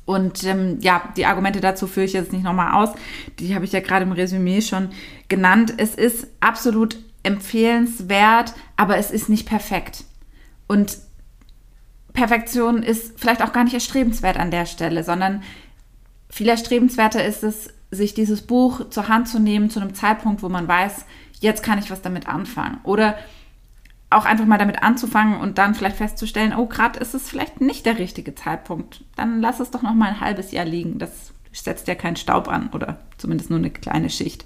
Und 0.06 0.46
ähm, 0.46 0.78
ja, 0.80 1.14
die 1.18 1.26
Argumente 1.26 1.60
dazu 1.60 1.86
führe 1.86 2.06
ich 2.06 2.14
jetzt 2.14 2.32
nicht 2.32 2.44
nochmal 2.44 2.82
aus. 2.82 2.96
Die 3.40 3.54
habe 3.54 3.66
ich 3.66 3.74
ja 3.74 3.82
gerade 3.82 4.06
im 4.06 4.14
Resümee 4.14 4.62
schon 4.62 4.90
genannt. 5.28 5.74
Es 5.78 5.96
ist 5.96 6.28
absolut 6.40 6.98
empfehlenswert, 7.24 8.54
aber 8.78 8.98
es 8.98 9.12
ist 9.12 9.28
nicht 9.28 9.48
perfekt. 9.48 10.06
Und 10.66 10.98
Perfektion 12.14 12.84
ist 12.84 13.20
vielleicht 13.20 13.44
auch 13.44 13.52
gar 13.52 13.66
nicht 13.66 13.74
erstrebenswert 13.74 14.38
an 14.38 14.50
der 14.50 14.66
Stelle, 14.66 15.04
sondern 15.04 15.44
viel 16.30 16.48
erstrebenswerter 16.48 17.26
ist 17.26 17.44
es, 17.44 17.74
sich 17.92 18.14
dieses 18.14 18.42
Buch 18.42 18.90
zur 18.90 19.08
Hand 19.08 19.28
zu 19.28 19.40
nehmen 19.40 19.70
zu 19.70 19.80
einem 19.80 19.94
Zeitpunkt, 19.94 20.44
wo 20.44 20.50
man 20.50 20.68
weiß, 20.68 21.06
jetzt 21.40 21.64
kann 21.64 21.80
ich 21.80 21.90
was 21.90 22.02
damit 22.02 22.28
anfangen. 22.28 22.80
Oder 22.84 23.18
auch 24.10 24.26
einfach 24.26 24.46
mal 24.46 24.58
damit 24.58 24.84
anzufangen 24.84 25.40
und 25.40 25.58
dann 25.58 25.76
vielleicht 25.76 25.98
festzustellen, 25.98 26.54
oh, 26.56 26.66
gerade 26.66 27.00
ist 27.00 27.14
es 27.14 27.30
vielleicht 27.30 27.60
nicht 27.60 27.86
der 27.86 28.00
richtige 28.00 28.36
Zeitpunkt. 28.36 29.04
Dann 29.16 29.42
lass 29.42 29.60
es 29.60 29.72
doch 29.72 29.82
noch 29.82 29.94
mal 29.94 30.10
ein 30.10 30.22
halbes 30.22 30.52
Jahr 30.52 30.66
liegen. 30.66 30.98
Das 30.98 31.34
setzt 31.52 31.88
ja 31.88 31.96
keinen 31.96 32.16
Staub 32.16 32.48
an 32.48 32.70
oder 32.70 33.00
zumindest 33.18 33.50
nur 33.50 33.60
eine 33.60 33.70
kleine 33.70 34.10
Schicht. 34.10 34.46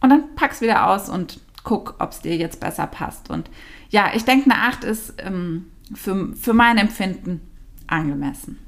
Und 0.00 0.10
dann 0.10 0.34
pack's 0.36 0.60
wieder 0.60 0.88
aus 0.88 1.08
und 1.08 1.40
guck, 1.64 1.96
ob 1.98 2.12
es 2.12 2.20
dir 2.20 2.36
jetzt 2.36 2.60
besser 2.60 2.86
passt. 2.86 3.30
Und 3.30 3.50
ja, 3.90 4.12
ich 4.14 4.24
denke, 4.24 4.50
eine 4.50 4.62
8 4.62 4.84
ist 4.84 5.14
ähm, 5.18 5.66
für, 5.94 6.34
für 6.36 6.52
mein 6.52 6.78
Empfinden 6.78 7.40
angemessen. 7.88 8.58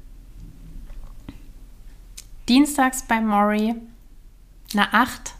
Dienstags 2.49 3.03
bei 3.03 3.21
Maury 3.21 3.75
eine 4.73 4.93
8. 4.93 5.33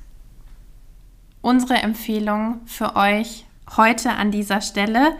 Unsere 1.41 1.75
Empfehlung 1.75 2.61
für 2.65 2.95
euch 2.95 3.45
heute 3.77 4.11
an 4.11 4.31
dieser 4.31 4.61
Stelle. 4.61 5.15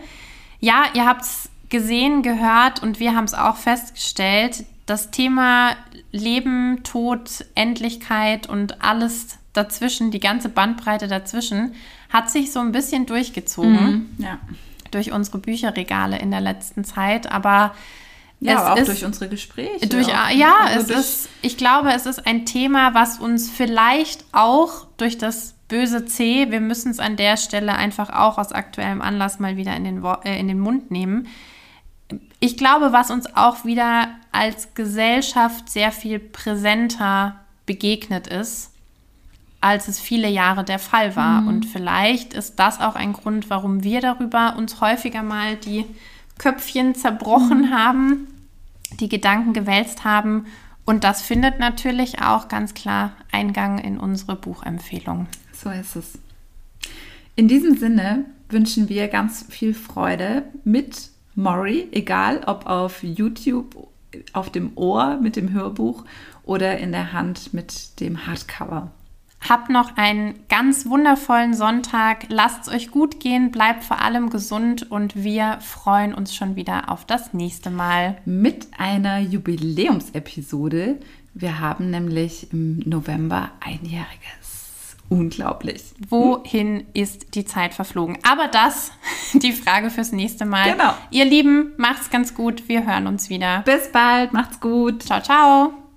Ja, 0.58 0.84
ihr 0.94 1.06
habt 1.06 1.22
es 1.22 1.48
gesehen, 1.68 2.22
gehört 2.22 2.82
und 2.82 3.00
wir 3.00 3.14
haben 3.14 3.24
es 3.24 3.34
auch 3.34 3.56
festgestellt. 3.56 4.64
Das 4.86 5.10
Thema 5.10 5.76
Leben, 6.12 6.82
Tod, 6.82 7.46
Endlichkeit 7.54 8.48
und 8.48 8.82
alles 8.82 9.38
dazwischen, 9.52 10.10
die 10.10 10.20
ganze 10.20 10.48
Bandbreite 10.48 11.08
dazwischen, 11.08 11.74
hat 12.10 12.28
sich 12.30 12.52
so 12.52 12.60
ein 12.60 12.72
bisschen 12.72 13.06
durchgezogen 13.06 14.14
Ja. 14.18 14.38
durch 14.90 15.12
unsere 15.12 15.38
Bücherregale 15.38 16.18
in 16.18 16.30
der 16.30 16.40
letzten 16.40 16.84
Zeit. 16.84 17.30
Aber 17.30 17.74
Ja, 18.40 18.54
es 18.54 18.58
aber 18.60 18.72
auch 18.72 18.76
ist 18.78 18.88
durch 18.88 19.04
unsere 19.04 19.28
Gespräche. 19.28 19.86
durch, 19.86 20.08
auch. 20.08 20.30
ja, 20.30 20.54
Also 20.66 20.94
es 20.94 21.00
ist, 21.00 21.28
ich 21.42 21.56
glaube, 21.58 21.92
es 21.92 22.06
ist 22.06 22.26
ein 22.26 22.46
Thema, 22.46 22.94
was 22.94 23.18
uns 23.18 23.50
vielleicht 23.50 24.24
auch 24.32 24.86
durch 24.96 25.18
das 25.18 25.54
böse 25.68 26.06
C, 26.06 26.50
wir 26.50 26.60
müssen 26.60 26.90
es 26.90 26.98
an 26.98 27.16
der 27.16 27.36
Stelle 27.36 27.74
einfach 27.74 28.10
auch 28.10 28.38
aus 28.38 28.52
aktuellem 28.52 29.02
Anlass 29.02 29.38
mal 29.38 29.56
wieder 29.56 29.76
in 29.76 29.84
den, 29.84 30.04
äh, 30.24 30.38
in 30.38 30.48
den 30.48 30.58
Mund 30.58 30.90
nehmen. 30.90 31.28
Ich 32.40 32.56
glaube, 32.56 32.92
was 32.92 33.10
uns 33.10 33.36
auch 33.36 33.64
wieder 33.64 34.08
als 34.32 34.74
Gesellschaft 34.74 35.70
sehr 35.70 35.92
viel 35.92 36.18
präsenter 36.18 37.36
begegnet 37.66 38.26
ist, 38.26 38.72
als 39.60 39.86
es 39.86 40.00
viele 40.00 40.28
Jahre 40.28 40.64
der 40.64 40.78
Fall 40.78 41.14
war. 41.14 41.46
Und 41.46 41.66
vielleicht 41.66 42.32
ist 42.34 42.58
das 42.58 42.80
auch 42.80 42.96
ein 42.96 43.12
Grund, 43.12 43.50
warum 43.50 43.84
wir 43.84 44.00
darüber 44.00 44.56
uns 44.56 44.80
häufiger 44.80 45.22
mal 45.22 45.56
die 45.56 45.84
Köpfchen 46.38 46.94
zerbrochen 46.94 47.70
haben, 47.70 48.26
die 48.98 49.08
Gedanken 49.08 49.52
gewälzt 49.52 50.04
haben. 50.04 50.46
Und 50.84 51.04
das 51.04 51.22
findet 51.22 51.58
natürlich 51.58 52.20
auch 52.22 52.48
ganz 52.48 52.74
klar 52.74 53.12
Eingang 53.30 53.78
in 53.78 53.98
unsere 53.98 54.36
Buchempfehlung. 54.36 55.26
So 55.52 55.70
ist 55.70 55.96
es. 55.96 56.18
In 57.36 57.48
diesem 57.48 57.76
Sinne 57.76 58.24
wünschen 58.48 58.88
wir 58.88 59.08
ganz 59.08 59.46
viel 59.48 59.74
Freude 59.74 60.44
mit 60.64 61.10
Maury, 61.34 61.88
egal 61.92 62.42
ob 62.46 62.66
auf 62.66 63.02
YouTube, 63.02 63.88
auf 64.32 64.50
dem 64.50 64.72
Ohr 64.76 65.18
mit 65.22 65.36
dem 65.36 65.52
Hörbuch 65.52 66.04
oder 66.42 66.78
in 66.78 66.92
der 66.92 67.12
Hand 67.12 67.54
mit 67.54 68.00
dem 68.00 68.26
Hardcover. 68.26 68.90
Habt 69.48 69.70
noch 69.70 69.96
einen 69.96 70.46
ganz 70.48 70.86
wundervollen 70.86 71.54
Sonntag. 71.54 72.26
Lasst 72.28 72.68
es 72.68 72.74
euch 72.74 72.90
gut 72.90 73.20
gehen, 73.20 73.50
bleibt 73.50 73.84
vor 73.84 74.00
allem 74.00 74.30
gesund 74.30 74.90
und 74.90 75.16
wir 75.16 75.58
freuen 75.60 76.14
uns 76.14 76.34
schon 76.34 76.56
wieder 76.56 76.90
auf 76.90 77.04
das 77.04 77.32
nächste 77.32 77.70
Mal. 77.70 78.18
Mit 78.24 78.68
einer 78.78 79.18
Jubiläumsepisode. 79.18 80.98
Wir 81.32 81.60
haben 81.60 81.90
nämlich 81.90 82.52
im 82.52 82.80
November 82.84 83.50
einjähriges. 83.60 84.96
Unglaublich. 85.08 85.82
Wohin 86.08 86.86
ist 86.94 87.34
die 87.34 87.44
Zeit 87.44 87.74
verflogen? 87.74 88.18
Aber 88.22 88.46
das 88.46 88.92
die 89.32 89.52
Frage 89.52 89.90
fürs 89.90 90.12
nächste 90.12 90.44
Mal. 90.44 90.72
Genau. 90.72 90.94
Ihr 91.10 91.24
Lieben, 91.24 91.72
macht's 91.78 92.10
ganz 92.10 92.34
gut. 92.34 92.68
Wir 92.68 92.86
hören 92.86 93.08
uns 93.08 93.28
wieder. 93.28 93.62
Bis 93.62 93.90
bald, 93.90 94.32
macht's 94.32 94.60
gut. 94.60 95.02
Ciao, 95.02 95.20
ciao. 95.20 95.89